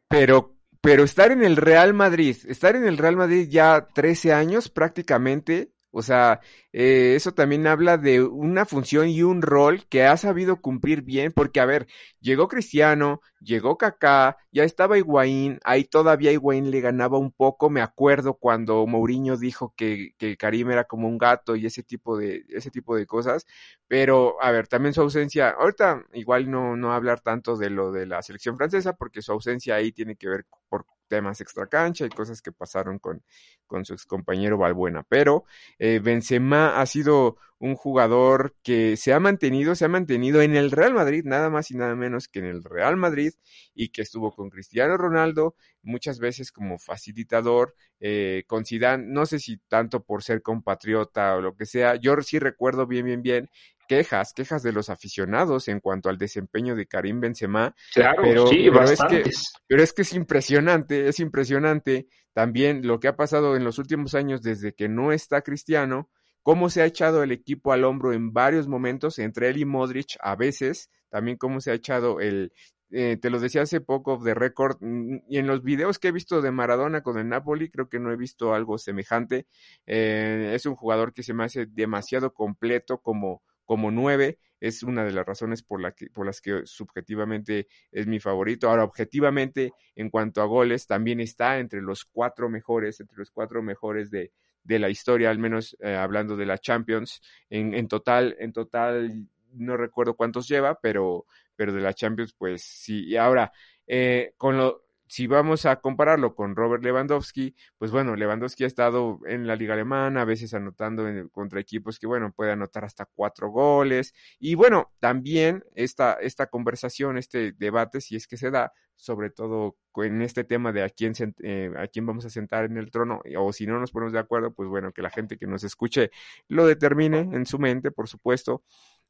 [0.10, 4.70] Pero, pero estar en el Real Madrid, estar en el Real Madrid ya 13 años
[4.70, 6.40] prácticamente, o sea,
[6.72, 11.32] eh, eso también habla de una función y un rol que ha sabido cumplir bien,
[11.34, 11.88] porque a ver,
[12.20, 17.82] llegó Cristiano, llegó Kaká, ya estaba Higuaín, ahí todavía Higuaín le ganaba un poco, me
[17.82, 22.46] acuerdo cuando Mourinho dijo que, que Karim era como un gato y ese tipo de,
[22.50, 23.46] ese tipo de cosas,
[23.88, 28.06] pero a ver, también su ausencia, ahorita igual no, no hablar tanto de lo de
[28.06, 32.42] la selección francesa, porque su ausencia ahí tiene que ver por temas extracancha y cosas
[32.42, 33.24] que pasaron con,
[33.68, 35.04] con su ex compañero Balbuena.
[35.04, 35.44] Pero
[35.78, 40.72] eh, Benzema ha sido un jugador que se ha mantenido, se ha mantenido en el
[40.72, 43.34] Real Madrid, nada más y nada menos que en el Real Madrid,
[43.76, 49.40] y que estuvo con Cristiano Ronaldo, muchas veces como facilitador, eh, con Zidane, no sé
[49.40, 53.50] si tanto por ser compatriota o lo que sea, yo sí recuerdo bien, bien, bien
[53.90, 57.76] quejas, quejas de los aficionados en cuanto al desempeño de Karim Benzema.
[57.92, 59.24] Claro, pero, sí, pero es que,
[59.68, 64.14] pero es que es impresionante, es impresionante también lo que ha pasado en los últimos
[64.14, 66.12] años desde que no está Cristiano,
[66.44, 70.18] cómo se ha echado el equipo al hombro en varios momentos, entre él y Modric
[70.20, 72.54] a veces, también cómo se ha echado el
[72.92, 76.12] eh, te lo decía hace poco de récord, mm, y en los videos que he
[76.12, 79.46] visto de Maradona con el Napoli, creo que no he visto algo semejante.
[79.86, 85.06] Eh, es un jugador que se me hace demasiado completo como, como nueve, es una
[85.06, 88.68] de las razones por, la que, por las que subjetivamente es mi favorito.
[88.68, 93.62] Ahora, objetivamente, en cuanto a goles, también está entre los cuatro mejores, entre los cuatro
[93.62, 94.32] mejores de,
[94.64, 97.22] de la historia, al menos eh, hablando de la Champions.
[97.48, 102.64] En, en, total, en total, no recuerdo cuántos lleva, pero, pero de la Champions, pues
[102.64, 103.06] sí.
[103.06, 103.54] Y ahora,
[103.86, 109.20] eh, con lo, si vamos a compararlo con Robert Lewandowski, pues bueno, Lewandowski ha estado
[109.26, 113.50] en la liga alemana, a veces anotando contra equipos que, bueno, puede anotar hasta cuatro
[113.50, 114.14] goles.
[114.40, 119.78] Y bueno, también esta, esta conversación, este debate, si es que se da, sobre todo
[119.96, 123.22] en este tema de a quién, eh, a quién vamos a sentar en el trono,
[123.36, 126.12] o si no nos ponemos de acuerdo, pues bueno, que la gente que nos escuche
[126.48, 128.64] lo determine en su mente, por supuesto.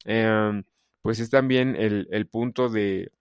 [0.05, 0.63] Em,
[1.01, 3.11] pues es también el, el punto de,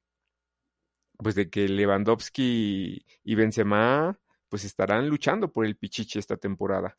[1.19, 6.97] pues de que Lewandowski y Benzema pues estarán luchando por el Pichichi esta temporada.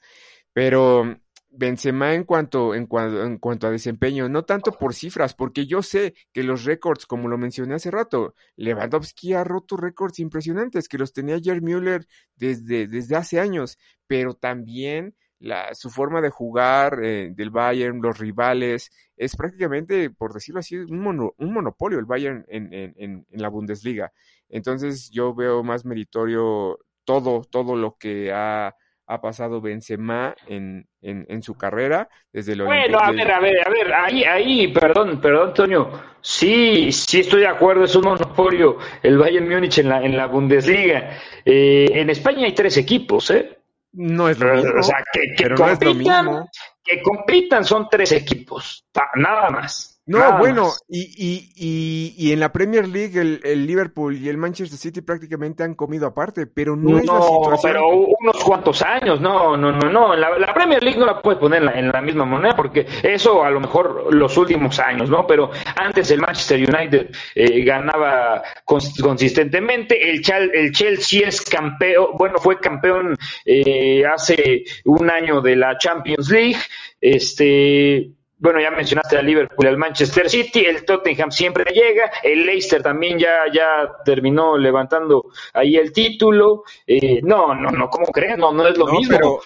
[0.54, 1.20] Pero
[1.52, 5.82] Benzema en cuanto, en cuanto, en cuanto a desempeño, no tanto por cifras, porque yo
[5.82, 11.00] sé que los récords, como lo mencioné hace rato, Lewandowski ha roto récords impresionantes que
[11.00, 17.00] los tenía Jerry Müller desde, desde hace años, pero también la, su forma de jugar
[17.04, 22.46] eh, del Bayern, los rivales, es prácticamente, por decirlo así, un, un monopolio el Bayern
[22.48, 24.12] en, en, en, la Bundesliga.
[24.50, 28.76] Entonces yo veo más meritorio todo, todo lo que ha,
[29.08, 33.68] ha pasado Benzema en, en, en su carrera desde lo Bueno, a ver, a ver,
[33.68, 38.78] a ver, ahí, ahí, perdón, perdón, Antonio, sí, sí estoy de acuerdo, es un monopolio
[39.04, 41.18] el Bayern Múnich en la, en la Bundesliga.
[41.46, 43.59] Eh, en España hay tres equipos, ¿eh?
[43.94, 44.80] No es lo mismo.
[44.80, 46.46] O sea, que, compitan,
[46.84, 48.86] que compitan son tres equipos,
[49.16, 49.99] nada más.
[50.10, 54.38] No, bueno, y, y, y, y, en la Premier League el, el, Liverpool y el
[54.38, 57.60] Manchester City prácticamente han comido aparte, pero no, es la situación.
[57.62, 60.16] pero unos cuantos años, no, no, no, no.
[60.16, 62.88] La, la Premier League no la puedes poner en la, en la, misma moneda porque
[63.03, 65.28] eso a lo mejor los últimos años, ¿no?
[65.28, 70.24] Pero antes el Manchester United eh, ganaba consistentemente, el,
[70.55, 76.57] el Chelsea es campeón, bueno, fue campeón eh, hace un año de la Champions League,
[76.99, 78.10] este
[78.40, 83.20] bueno, ya mencionaste al Liverpool, al Manchester City, el Tottenham siempre llega, el Leicester también
[83.20, 86.64] ya, ya terminó levantando ahí el título.
[86.88, 88.38] Eh, no, no, no, ¿cómo crees?
[88.38, 89.16] No, no es lo mismo.
[89.16, 89.40] Pero,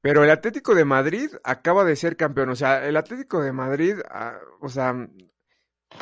[0.00, 3.96] pero, el Atlético de Madrid acaba de ser campeón, o sea, el Atlético de Madrid,
[4.08, 4.94] ah, o sea,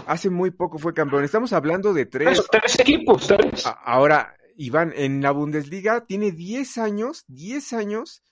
[0.06, 1.24] hace muy poco fue campeón.
[1.24, 2.46] Estamos hablando de tres.
[2.50, 3.64] tres equipos, tres.
[3.82, 8.22] Ahora, Iván, en la Bundesliga tiene 10 años, 10 años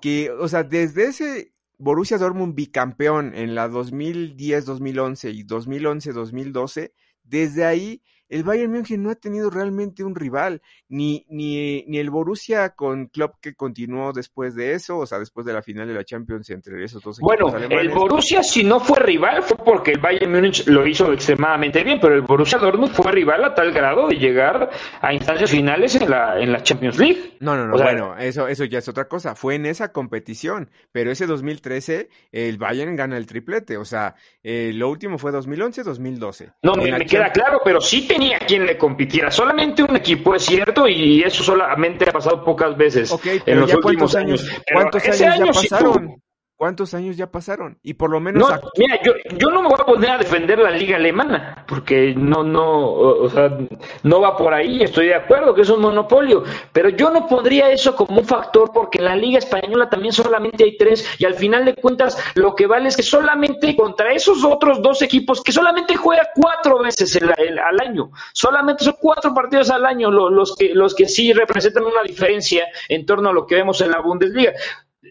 [0.00, 8.02] que, o sea, desde ese Borussia Dortmund bicampeón en la 2010-2011 y 2011-2012, desde ahí
[8.28, 13.06] el Bayern München no ha tenido realmente un rival, ni, ni, ni el Borussia con
[13.06, 16.50] Klopp que continuó después de eso, o sea, después de la final de la Champions
[16.50, 20.32] entre esos dos equipos Bueno, el Borussia si no fue rival fue porque el Bayern
[20.32, 24.16] Múnich lo hizo extremadamente bien, pero el Borussia Dortmund fue rival a tal grado de
[24.16, 24.70] llegar
[25.00, 27.36] a instancias finales en la, en la Champions League.
[27.40, 31.10] No, no, no, bueno, eso, eso ya es otra cosa, fue en esa competición, pero
[31.10, 36.54] ese 2013 el Bayern gana el triplete, o sea, eh, lo último fue 2011-2012.
[36.62, 39.30] No, me, queda claro, pero sí tenía quien le compitiera.
[39.30, 43.14] Solamente un equipo es cierto y eso solamente ha pasado pocas veces
[43.46, 44.48] en los últimos años.
[44.72, 46.22] ¿Cuántos años ya pasaron?
[46.58, 47.78] ¿Cuántos años ya pasaron?
[47.84, 48.50] Y por lo menos...
[48.50, 52.16] No, mira, yo, yo no me voy a poner a defender la liga alemana, porque
[52.16, 53.56] no, no, o sea,
[54.02, 56.42] no va por ahí, estoy de acuerdo que es un monopolio,
[56.72, 60.64] pero yo no pondría eso como un factor porque en la liga española también solamente
[60.64, 64.42] hay tres y al final de cuentas lo que vale es que solamente contra esos
[64.42, 69.86] otros dos equipos que solamente juega cuatro veces al año, solamente son cuatro partidos al
[69.86, 73.80] año los, que, los que sí representan una diferencia en torno a lo que vemos
[73.80, 74.54] en la Bundesliga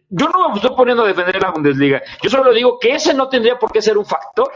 [0.10, 2.02] yo no me estoy poniendo a defender la Bundesliga.
[2.22, 4.52] Yo solo digo que ese no tendría por qué ser un factor.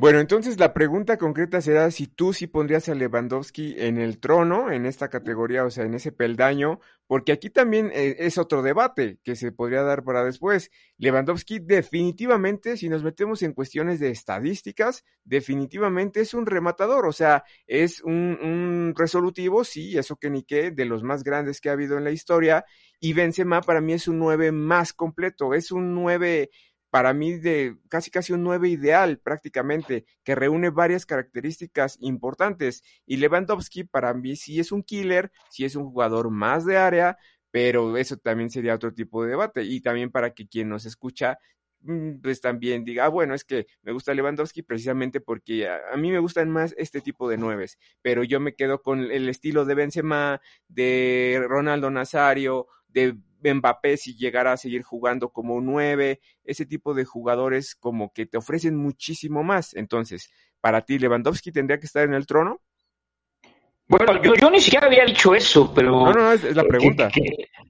[0.00, 4.72] Bueno, entonces la pregunta concreta será si tú sí pondrías a Lewandowski en el trono,
[4.72, 9.18] en esta categoría, o sea, en ese peldaño, porque aquí también eh, es otro debate
[9.22, 10.70] que se podría dar para después.
[10.96, 17.44] Lewandowski definitivamente, si nos metemos en cuestiones de estadísticas, definitivamente es un rematador, o sea,
[17.66, 21.72] es un, un resolutivo, sí, eso que ni qué, de los más grandes que ha
[21.72, 22.64] habido en la historia,
[23.00, 26.50] y Benzema para mí es un 9 más completo, es un 9
[26.90, 32.82] para mí de casi casi un 9 ideal prácticamente, que reúne varias características importantes.
[33.06, 37.16] Y Lewandowski para mí sí es un killer, sí es un jugador más de área,
[37.50, 39.62] pero eso también sería otro tipo de debate.
[39.64, 41.38] Y también para que quien nos escucha
[41.82, 46.10] mm, pues también diga, ah, bueno, es que me gusta Lewandowski precisamente porque a, mí
[46.10, 49.74] me gustan más este tipo de nueves, pero yo me quedo con el estilo de
[49.74, 56.94] Benzema, de Ronaldo Nazario, de Mbappé si llegara a seguir jugando como nueve, ese tipo
[56.94, 59.74] de jugadores como que te ofrecen muchísimo más.
[59.74, 60.30] Entonces,
[60.60, 62.60] para ti, Lewandowski tendría que estar en el trono.
[63.90, 65.90] Bueno, yo, yo ni siquiera había dicho eso, pero...
[65.90, 67.10] No, no, es, la pregunta.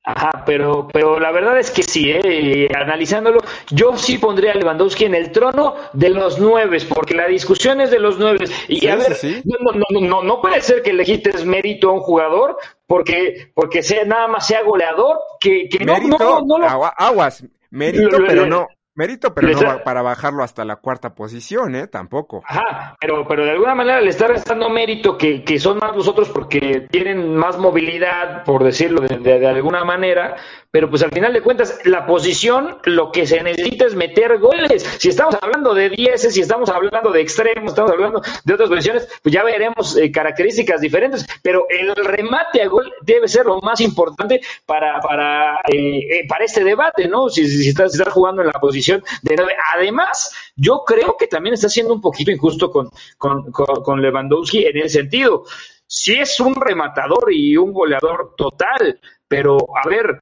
[0.04, 3.40] ajá, pero, pero la verdad es que sí, eh, analizándolo,
[3.70, 7.90] yo sí pondría a Lewandowski en el trono de los nueve, porque la discusión es
[7.90, 8.44] de los nueve.
[8.68, 12.58] Y a ver, No, no, no, no, puede ser que elegiste mérito a un jugador
[12.86, 18.44] porque, porque sea, nada más sea goleador, que, que mérito, no, no, aguas, mérito, pero
[18.44, 18.68] no,
[19.00, 21.86] Mérito, pero no para bajarlo hasta la cuarta posición, ¿eh?
[21.86, 22.42] Tampoco.
[22.46, 26.06] Ajá, pero, pero de alguna manera le está restando mérito que, que son más los
[26.06, 30.36] otros porque tienen más movilidad, por decirlo de, de, alguna manera,
[30.70, 34.82] pero pues al final de cuentas la posición lo que se necesita es meter goles.
[34.98, 39.08] Si estamos hablando de 10, si estamos hablando de extremos, estamos hablando de otras posiciones,
[39.22, 43.80] pues ya veremos eh, características diferentes, pero el remate a gol debe ser lo más
[43.80, 47.28] importante para, para, eh, eh, para este debate, ¿no?
[47.28, 49.54] Si, si, estás, jugando en la posición de 9.
[49.74, 54.64] Además, yo creo que también está siendo un poquito injusto con, con, con, con Lewandowski
[54.66, 55.44] en el sentido,
[55.86, 60.20] si es un rematador y un goleador total, pero a ver,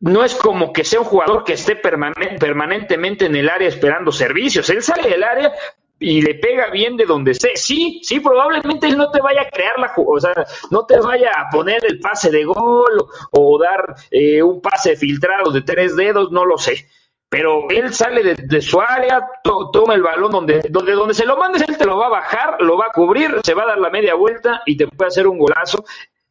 [0.00, 4.68] no es como que sea un jugador que esté permanentemente en el área esperando servicios.
[4.68, 5.52] Él sale del área
[5.98, 7.56] y le pega bien de donde esté.
[7.56, 10.32] Sí, sí, probablemente él no te vaya a crear la o sea,
[10.70, 15.50] no te vaya a poner el pase de gol o, dar eh, un pase filtrado
[15.50, 16.86] de tres dedos, no lo sé.
[17.28, 19.26] Pero él sale de, su área,
[19.72, 22.62] toma el balón donde, donde, donde se lo mandes, él te lo va a bajar,
[22.62, 25.26] lo va a cubrir, se va a dar la media vuelta y te puede hacer
[25.26, 25.84] un golazo.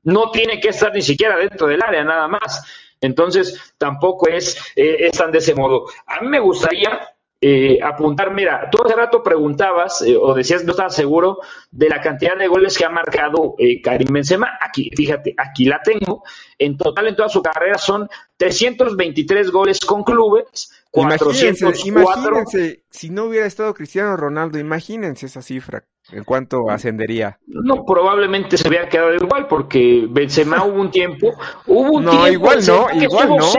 [0.04, 2.85] No tiene que estar ni siquiera dentro del área, nada más.
[3.02, 5.86] Entonces, tampoco es, eh, es tan de ese modo.
[6.08, 7.16] A mí me gustaría
[7.48, 11.38] eh, apuntar, mira, tú hace rato preguntabas eh, o decías no estabas seguro
[11.70, 14.58] de la cantidad de goles que ha marcado eh, Karim Benzema.
[14.60, 16.24] Aquí, fíjate, aquí la tengo.
[16.58, 20.72] En total, en toda su carrera son 323 goles con clubes.
[20.94, 25.86] Imagínense, imagínense, si no hubiera estado Cristiano Ronaldo, imagínense esa cifra.
[26.12, 27.40] ¿En cuánto ascendería?
[27.48, 31.34] No, probablemente se hubiera quedado igual, porque Benzema hubo un tiempo,
[31.66, 33.52] hubo un no, tiempo igual no, igual no.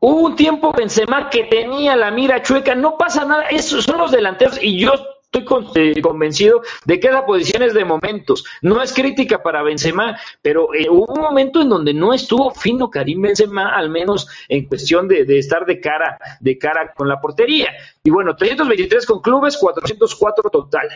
[0.00, 4.12] Hubo un tiempo Benzema que tenía la mira chueca, no pasa nada, esos son los
[4.12, 4.92] delanteros y yo
[5.32, 5.44] estoy
[5.74, 8.44] eh, convencido de que la posición es de momentos.
[8.62, 12.90] No es crítica para Benzema, pero eh, hubo un momento en donde no estuvo fino
[12.90, 17.20] Karim Benzema, al menos en cuestión de, de, estar de cara, de cara con la
[17.20, 17.72] portería.
[18.04, 20.88] Y bueno, 323 con clubes, 404 total.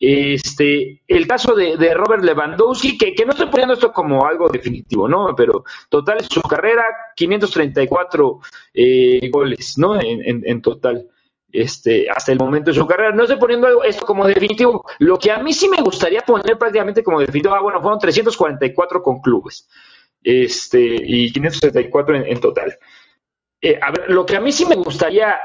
[0.00, 5.34] Este, el caso de, Robert Lewandowski, que, no estoy poniendo esto como algo definitivo, ¿no?
[5.36, 6.84] Pero total, su carrera,
[7.16, 8.40] 534
[8.74, 10.00] eh, goles, ¿no?
[10.00, 11.08] En, total.
[11.50, 13.12] este, hasta el momento de su carrera.
[13.12, 14.84] No estoy poniendo esto como definitivo.
[15.00, 19.02] Lo que a mí sí me gustaría poner prácticamente como definitivo, ah, bueno, fueron 344
[19.02, 19.68] con clubes
[20.22, 22.78] este, y 574 en, total.
[23.60, 25.36] Eh, lo que a mí sí me gustaría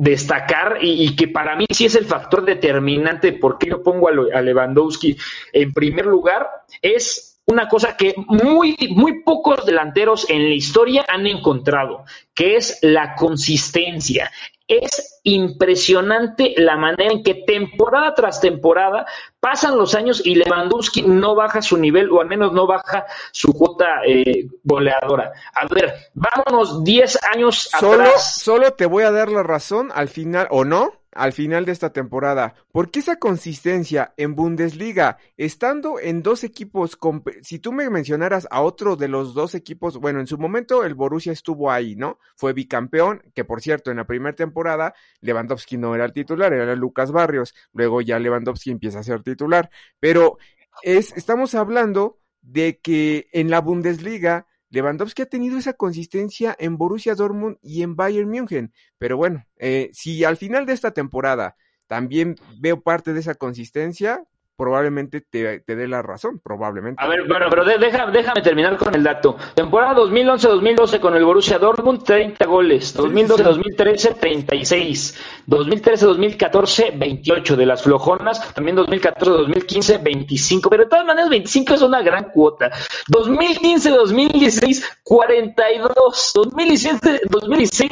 [0.00, 4.40] destacar y, que para mí sí es el factor determinante por qué yo pongo a,
[4.40, 5.14] Lewandowski
[5.52, 6.48] en primer lugar
[6.80, 12.78] es una cosa que muy, muy pocos delanteros en la historia han encontrado, que es
[12.80, 14.30] la consistencia.
[14.70, 19.04] Es impresionante la manera en que temporada tras temporada
[19.40, 23.52] pasan los años y Lewandowski no baja su nivel o al menos no baja su
[23.52, 25.32] cuota eh, goleadora.
[25.54, 28.40] A ver, vámonos 10 años solo, atrás.
[28.40, 30.99] Solo te voy a dar la razón al final, ¿o no?
[31.12, 32.54] Al final de esta temporada.
[32.72, 36.98] ¿Por qué esa consistencia en Bundesliga, estando en dos equipos,
[37.42, 40.94] si tú me mencionaras a otro de los dos equipos, bueno, en su momento el
[40.94, 42.18] Borussia estuvo ahí, ¿no?
[42.36, 46.74] Fue bicampeón, que por cierto, en la primera temporada Lewandowski no era el titular, era
[46.74, 50.38] Lucas Barrios, luego ya Lewandowski empieza a ser titular, pero
[50.82, 57.14] es, estamos hablando de que en la Bundesliga Lewandowski ha tenido esa consistencia en Borussia
[57.14, 58.72] Dortmund y en Bayern München.
[58.98, 61.56] Pero bueno, eh, si al final de esta temporada
[61.86, 64.24] también veo parte de esa consistencia,
[64.60, 67.02] probablemente te, te dé la razón, probablemente.
[67.02, 69.38] A ver, bueno, pero déjame terminar con el dato.
[69.54, 72.94] Temporada 2011-2012 con el Borussia Dortmund, 30 goles.
[72.94, 75.18] 2012-2013, 36.
[75.48, 78.52] 2013-2014, 28 de las flojonas.
[78.52, 80.68] También 2014-2015, 25.
[80.68, 82.70] Pero de todas maneras, 25 es una gran cuota.
[83.10, 86.32] 2015-2016, 42.
[86.34, 87.90] 2017, 2016,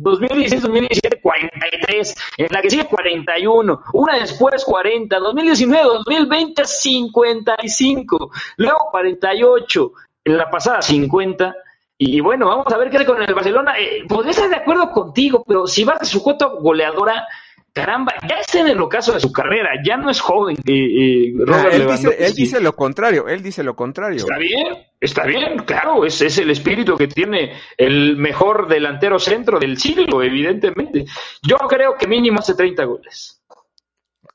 [0.00, 2.14] 2016, 2017, 43.
[2.38, 3.82] En la que sigue 41.
[3.92, 5.18] Una después 40.
[5.18, 9.92] 2019, 2020 55, luego 48,
[10.24, 11.54] en la pasada 50.
[12.00, 13.74] Y, bueno, vamos a ver qué hace con el Barcelona.
[13.78, 17.26] Eh, podría estar de acuerdo contigo, pero si va a su cuota goleadora,
[17.72, 20.56] caramba, ya está en el ocaso de su carrera, ya no es joven.
[20.64, 21.34] Eh, eh
[21.72, 24.18] él, dice, lo contrario, él dice lo contrario.
[24.18, 29.58] Está bien, está bien, claro, es, es el espíritu que tiene el mejor delantero centro
[29.58, 31.04] del siglo, evidentemente.
[31.42, 33.42] Yo creo que mínimo hace 30 goles.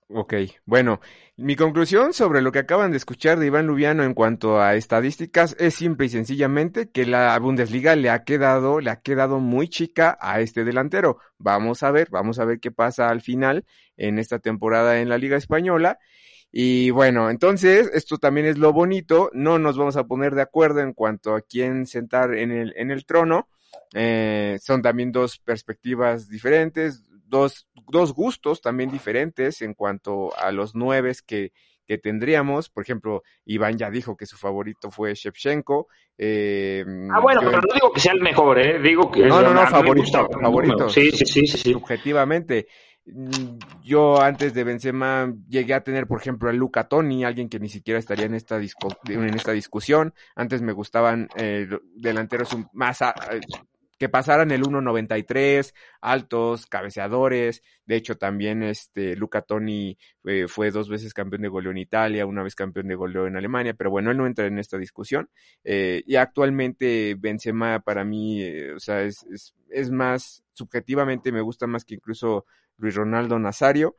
[0.10, 0.34] Ok,
[0.66, 1.02] bueno,
[1.36, 5.56] mi conclusión sobre lo que acaban de escuchar de Iván Lubiano en cuanto a estadísticas
[5.60, 10.16] es simple y sencillamente que la Bundesliga le ha quedado, le ha quedado muy chica
[10.22, 11.18] a este delantero.
[11.40, 13.66] Vamos a ver, vamos a ver qué pasa al final
[13.98, 15.98] en esta temporada en la Liga Española.
[16.52, 20.82] Y bueno, entonces, esto también es lo bonito, no nos vamos a poner de acuerdo
[20.82, 23.50] en cuanto a quién sentar en el, en el trono.
[23.96, 27.02] Eh, son también dos perspectivas diferentes,
[27.34, 31.52] dos, dos gustos también diferentes en cuanto a los nueves que,
[31.86, 32.70] que tendríamos.
[32.70, 35.88] Por ejemplo, Iván ya dijo que su favorito fue Shevchenko.
[36.16, 38.80] Eh, ah, bueno, pero no digo que sea el mejor, ¿eh?
[38.80, 40.90] Digo que no, no, no, favorito, favorito.
[40.90, 42.68] Sí, sí, sí, sí, Subjetivamente.
[43.06, 47.60] Mm, yo antes de Benzema llegué a tener, por ejemplo, a Luca Toni, alguien que
[47.60, 50.14] ni siquiera estaría en esta, en esta discusión.
[50.36, 53.00] Antes me gustaban eh, delanteros más
[54.04, 57.64] que pasaran el 1.93, altos, cabeceadores.
[57.86, 62.26] De hecho, también este Luca Toni eh, fue dos veces campeón de goleo en Italia,
[62.26, 65.30] una vez campeón de goleo en Alemania, pero bueno, él no entra en esta discusión.
[65.64, 71.40] Eh, y actualmente Benzema para mí, eh, o sea, es, es, es más, subjetivamente me
[71.40, 72.46] gusta más que incluso
[72.78, 73.96] Luis Ronaldo Nazario.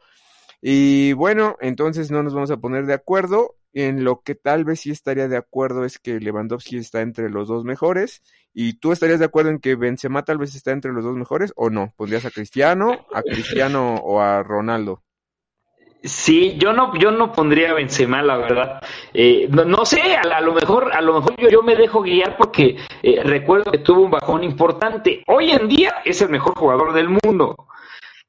[0.66, 3.56] Y bueno, entonces no nos vamos a poner de acuerdo.
[3.74, 7.48] En lo que tal vez sí estaría de acuerdo es que Lewandowski está entre los
[7.48, 8.22] dos mejores.
[8.54, 11.52] ¿Y tú estarías de acuerdo en que Benzema tal vez está entre los dos mejores
[11.56, 11.92] o no?
[11.98, 15.02] ¿Pondrías a Cristiano, a Cristiano o a Ronaldo?
[16.02, 18.80] Sí, yo no, yo no pondría a Benzema, la verdad.
[19.12, 23.22] Eh, no, sé, a, lo mejor, a lo mejor yo, me dejo guiar porque eh,
[23.22, 25.22] recuerdo que tuvo un bajón importante.
[25.26, 27.68] Hoy en día es el mejor jugador del mundo,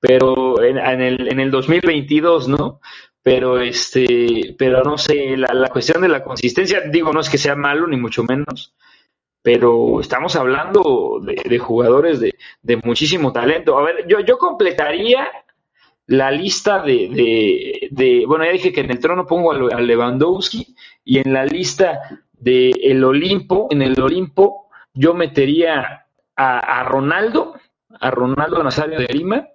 [0.05, 2.79] pero en, en el, en el 2022, ¿no?
[3.25, 7.39] pero este, pero no sé, la, la, cuestión de la consistencia, digo, no es que
[7.39, 8.75] sea malo, ni mucho menos,
[9.41, 13.79] pero estamos hablando de, jugadores de, de, muchísimo talento.
[13.79, 15.27] A ver, yo, yo completaría
[16.05, 21.17] la lista de, de, bueno, ya dije que en el trono pongo a, Lewandowski y
[21.17, 27.55] en la lista de el Olimpo, en el Olimpo yo metería a, a Ronaldo,
[27.99, 29.47] a Ronaldo Nazario de Lima,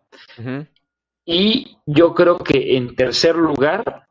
[1.25, 4.07] y yo creo que en tercer lugar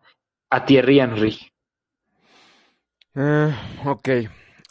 [0.49, 1.37] a Thierry Henry.
[3.15, 3.51] Uh,
[3.85, 4.09] ok,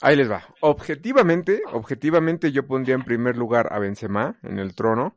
[0.01, 0.43] ahí les va.
[0.61, 5.17] Objetivamente, objetivamente yo pondría en primer lugar a Benzema en el trono.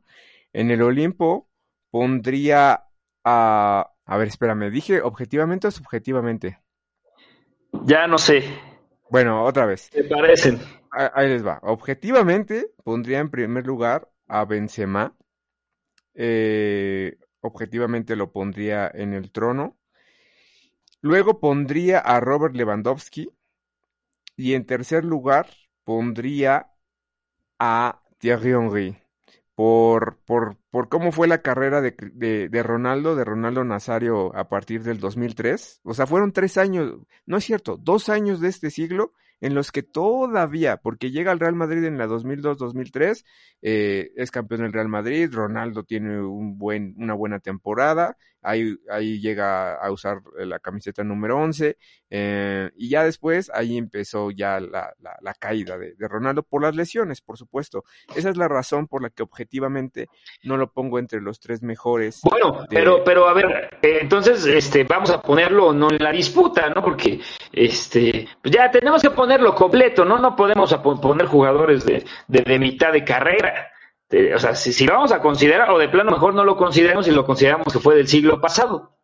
[0.52, 1.48] En el Olimpo
[1.90, 2.84] pondría
[3.24, 3.88] a...
[4.04, 6.58] A ver, espérame, ¿dije objetivamente o subjetivamente?
[7.84, 8.44] Ya no sé.
[9.08, 9.88] Bueno, otra vez.
[9.90, 10.60] ¿Te parecen?
[10.90, 11.58] Ahí les va.
[11.62, 15.14] Objetivamente pondría en primer lugar a Benzema
[16.14, 19.76] eh, objetivamente lo pondría en el trono.
[21.00, 23.30] Luego pondría a Robert Lewandowski.
[24.36, 25.46] Y en tercer lugar
[25.84, 26.72] pondría
[27.58, 28.98] a Thierry Henry.
[29.54, 34.48] Por, por, por cómo fue la carrera de, de, de, Ronaldo, de Ronaldo Nazario a
[34.48, 35.80] partir del 2003.
[35.84, 36.96] O sea, fueron tres años,
[37.26, 39.12] no es cierto, dos años de este siglo
[39.42, 43.24] en los que todavía, porque llega al Real Madrid en la 2002-2003,
[43.60, 49.20] eh, es campeón del Real Madrid, Ronaldo tiene un buen, una buena temporada, ahí, ahí
[49.20, 51.76] llega a usar la camiseta número 11,
[52.10, 56.62] eh, y ya después ahí empezó ya la, la, la caída de, de, Ronaldo por
[56.62, 57.84] las lesiones, por supuesto.
[58.14, 60.08] Esa es la razón por la que objetivamente
[60.42, 62.20] no lo pongo entre los tres mejores.
[62.22, 62.66] Bueno, de...
[62.68, 66.82] pero, pero a ver, eh, entonces este, vamos a ponerlo no en la disputa, ¿no?
[66.82, 67.20] Porque
[67.50, 70.18] este, pues ya tenemos que ponerlo completo, ¿no?
[70.18, 73.72] No podemos poner jugadores de, de, de mitad de carrera.
[74.34, 77.08] O sea, si, si, lo vamos a considerar, o de plano mejor no lo consideramos
[77.08, 78.98] y lo consideramos que fue del siglo pasado.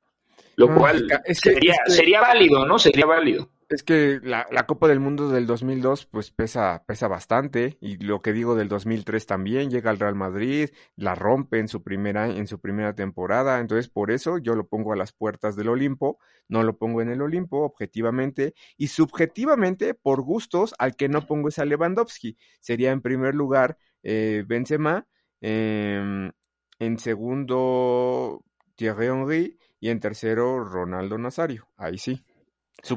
[0.56, 2.78] Lo no, cual es que, sería, es que, sería válido, ¿no?
[2.78, 3.48] Sería válido.
[3.68, 8.22] Es que la, la, Copa del Mundo del 2002 pues pesa, pesa bastante y lo
[8.22, 12.46] que digo del 2003 también, llega al Real Madrid, la rompe en su primera, en
[12.46, 16.62] su primera temporada, entonces por eso yo lo pongo a las puertas del Olimpo, no
[16.62, 21.58] lo pongo en el Olimpo objetivamente y subjetivamente por gustos al que no pongo es
[21.58, 25.06] a Lewandowski, sería en primer lugar eh, Benzema,
[25.40, 26.30] eh,
[26.78, 28.44] en segundo
[28.76, 32.24] Thierry Henry y en tercero Ronaldo Nazario, ahí sí.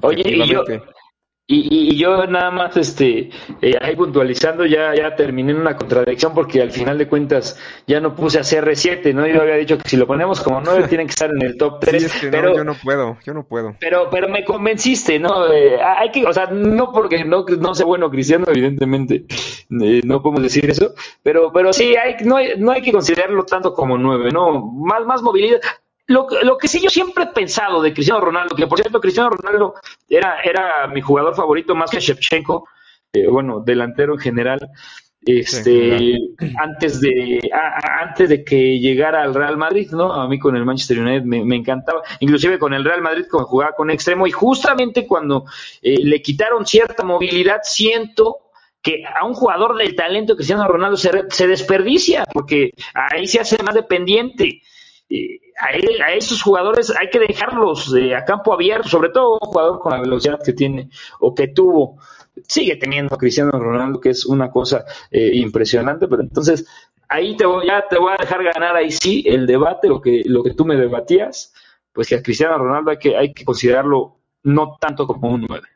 [0.01, 0.63] Oye, y yo,
[1.51, 3.29] y, y, yo nada más, este,
[3.61, 7.99] eh, ahí puntualizando, ya, ya terminé en una contradicción porque al final de cuentas ya
[7.99, 9.27] no puse a CR7, ¿no?
[9.27, 11.81] Yo había dicho que si lo ponemos como 9 tiene que estar en el top
[11.81, 12.01] 3.
[12.01, 13.75] Sí, es que pero, no, yo no puedo, yo no puedo.
[13.81, 15.51] Pero, pero me convenciste, ¿no?
[15.51, 19.25] Eh, hay que, o sea, no porque no, no sea bueno cristiano, evidentemente,
[19.79, 20.93] eh, no podemos decir eso,
[21.23, 24.61] pero, pero sí, hay, no, hay, no hay que considerarlo tanto como 9, ¿no?
[24.61, 25.61] Más, más movilidad.
[26.07, 29.29] Lo, lo, que sí yo siempre he pensado de Cristiano Ronaldo, que por cierto Cristiano
[29.29, 29.75] Ronaldo
[30.09, 32.67] era, era mi jugador favorito más que Shevchenko,
[33.13, 34.69] eh, bueno, delantero en general,
[35.23, 40.11] este, sí, antes de a, antes de que llegara al Real Madrid, ¿no?
[40.11, 43.47] A mí con el Manchester United me, me encantaba, inclusive con el Real Madrid cuando
[43.47, 45.45] jugaba con extremo y justamente cuando
[45.81, 48.37] eh, le quitaron cierta movilidad siento
[48.81, 53.75] que a un jugador del talento Cristiano Ronaldo se, desperdicia porque ahí se hace más
[53.75, 54.61] dependiente
[55.59, 59.79] a, a, esos jugadores hay que dejarlos eh, a campo abierto, sobre todo un jugador
[59.79, 61.97] con la velocidad que tiene o que tuvo.
[62.47, 66.65] Sigue teniendo Cristiano Ronaldo, que es una cosa eh, impresionante, pero entonces
[67.09, 70.23] ahí te voy, ya te voy a dejar ganar ahí sí el debate, lo que,
[70.25, 71.53] lo que tú me debatías,
[71.91, 75.67] pues que a Cristiano Ronaldo hay que, hay que considerarlo no tanto como un 9.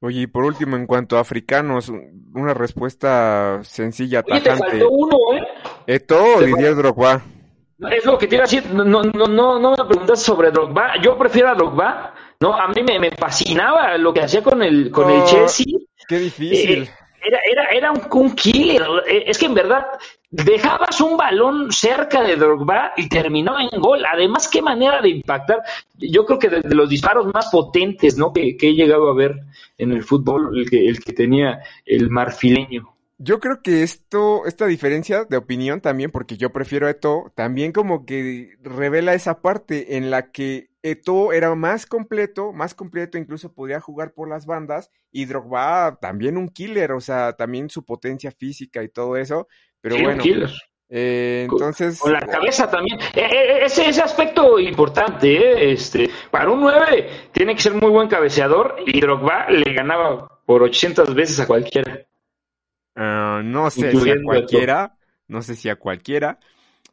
[0.00, 1.90] Oye, y por último, en cuanto a africanos,
[2.34, 4.64] una respuesta sencilla, Oye, tajante.
[4.64, 5.46] Te faltó uno, ¿eh?
[5.86, 7.22] Eto o Didier Drogba.
[7.90, 10.94] Es lo que te iba a decir, no, no, no, no me preguntas sobre Drogba,
[11.02, 14.90] yo prefiero a Drogba, no, a mí me, me fascinaba lo que hacía con el,
[14.90, 15.66] con oh, el Chelsea.
[16.08, 16.82] Qué difícil.
[16.82, 16.90] Eh,
[17.22, 19.86] era, era, era un, un, killer, es que en verdad
[20.44, 25.62] dejabas un balón cerca de Drogba y terminaba en gol, además qué manera de impactar,
[25.94, 28.32] yo creo que de, los disparos más potentes, ¿no?
[28.32, 29.36] Que, he llegado a ver
[29.78, 32.92] en el fútbol, el que, el tenía el marfileño.
[33.18, 37.72] Yo creo que esto, esta diferencia de opinión también, porque yo prefiero a Eto, también
[37.72, 43.54] como que revela esa parte en la que Eto era más completo, más completo, incluso
[43.54, 48.30] podía jugar por las bandas, y Drogba también un killer, o sea, también su potencia
[48.32, 49.48] física y todo eso,
[49.86, 50.48] pero sí, bueno.
[50.88, 52.00] Eh, entonces.
[52.00, 52.98] Con la cabeza también.
[53.14, 55.72] Eh, ese, ese aspecto importante, ¿eh?
[55.72, 60.64] Este, para un 9 tiene que ser muy buen cabeceador y Drogba le ganaba por
[60.64, 62.00] 800 veces a cualquiera.
[62.96, 64.96] Uh, no sé si a cualquiera,
[65.28, 66.40] no sé si a cualquiera,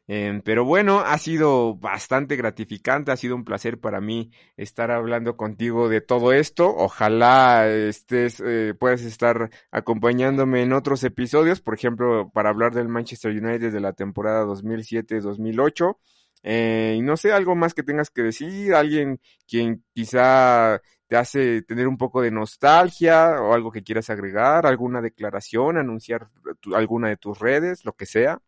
[0.08, 5.38] eh, pero bueno, ha sido bastante gratificante, ha sido un placer para mí estar hablando
[5.38, 6.74] contigo de todo esto.
[6.76, 13.32] Ojalá estés, eh, puedas estar acompañándome en otros episodios, por ejemplo, para hablar del Manchester
[13.32, 15.98] United de la temporada 2007-2008.
[16.44, 21.62] Eh, y no sé, algo más que tengas que decir, alguien quien quizá te hace
[21.62, 26.28] tener un poco de nostalgia o algo que quieras agregar, alguna declaración, anunciar
[26.76, 28.40] alguna de tus redes, lo que sea.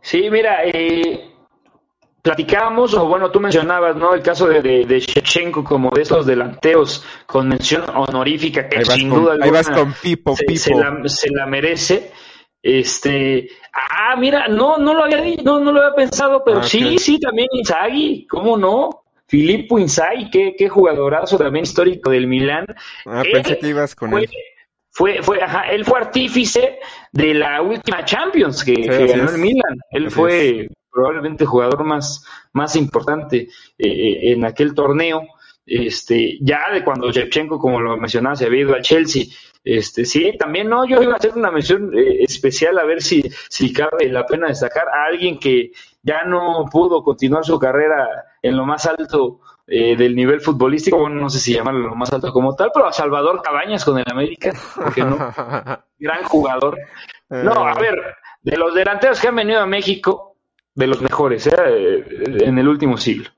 [0.00, 1.34] Sí, mira, eh,
[2.24, 4.14] platicábamos, o bueno, tú mencionabas, ¿no?
[4.14, 9.10] El caso de, de, de Shevchenko como de esos delanteros con mención honorífica que sin
[9.10, 10.58] con, duda alguna ahí vas con Pipo, se, Pipo.
[10.58, 12.12] Se, la, se la merece.
[12.62, 16.96] Este, ah, mira, no, no lo había no, no lo había pensado, pero ah, sí,
[16.96, 19.04] sí, también Inzaghi, ¿cómo no?
[19.26, 22.64] Filippo Inzaghi, qué, qué jugadorazo también histórico del Milán.
[23.04, 24.30] Ah, él pensé que ibas con fue, él.
[24.90, 26.78] Fue, fue, ajá, él fue artífice
[27.14, 29.78] de la última Champions que, Sí, que así ganó el Milan.
[29.90, 33.48] Él Así fue probablemente el jugador más, más importante
[33.78, 35.22] eh, en aquel torneo.
[35.64, 39.24] Este, ya de cuando Shevchenko, como lo mencionaba, se había ido al Chelsea,
[39.62, 43.22] este, sí, también no, yo iba a hacer una mención eh, especial a ver si,
[43.48, 45.70] si cabe la pena destacar a alguien que
[46.02, 48.06] ya no pudo continuar su carrera
[48.42, 52.12] en lo más alto eh, del nivel futbolístico, bueno, no sé si llamarlo lo más
[52.12, 55.16] alto como tal, pero a Salvador Cabañas con el América, porque no,
[55.98, 56.78] gran jugador.
[57.30, 57.80] No, a eh.
[57.80, 60.36] ver, de los delanteros que han venido a México,
[60.74, 61.54] de los mejores, ¿eh?
[61.56, 63.30] en el último siglo.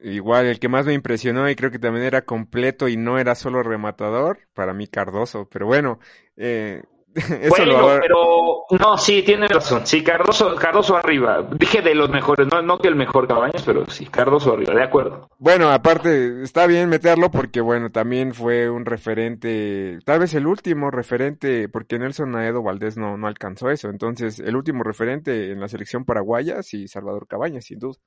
[0.00, 3.34] Igual, el que más me impresionó y creo que también era completo y no era
[3.34, 5.98] solo rematador, para mí Cardoso, pero bueno,
[6.36, 6.82] eh,
[7.48, 9.86] bueno, pero no, sí, tiene razón.
[9.86, 11.48] Sí, Cardoso, Cardoso arriba.
[11.58, 14.82] Dije de los mejores, no, no que el mejor Cabañas, pero sí, Cardoso arriba, de
[14.82, 15.28] acuerdo.
[15.38, 20.90] Bueno, aparte, está bien meterlo porque, bueno, también fue un referente, tal vez el último
[20.90, 23.88] referente, porque Nelson Naedo Valdés no, no alcanzó eso.
[23.88, 27.98] Entonces, el último referente en la selección paraguaya, sí, Salvador Cabañas, sin duda.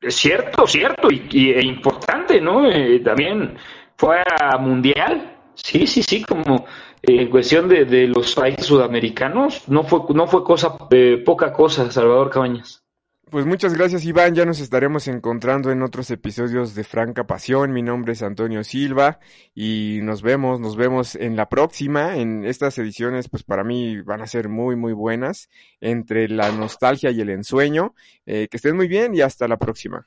[0.00, 2.68] Es cierto, cierto, y, e importante, ¿no?
[2.70, 3.56] Eh, también
[3.96, 6.66] fue a Mundial, sí, sí, sí, como
[7.06, 11.90] en cuestión de, de, los países sudamericanos, no fue, no fue cosa, eh, poca cosa,
[11.90, 12.82] Salvador Cabañas.
[13.28, 17.72] Pues muchas gracias Iván, ya nos estaremos encontrando en otros episodios de Franca Pasión.
[17.72, 19.18] Mi nombre es Antonio Silva
[19.52, 22.18] y nos vemos, nos vemos en la próxima.
[22.18, 25.50] En estas ediciones, pues para mí van a ser muy, muy buenas
[25.80, 27.96] entre la nostalgia y el ensueño.
[28.26, 30.06] Eh, que estén muy bien y hasta la próxima.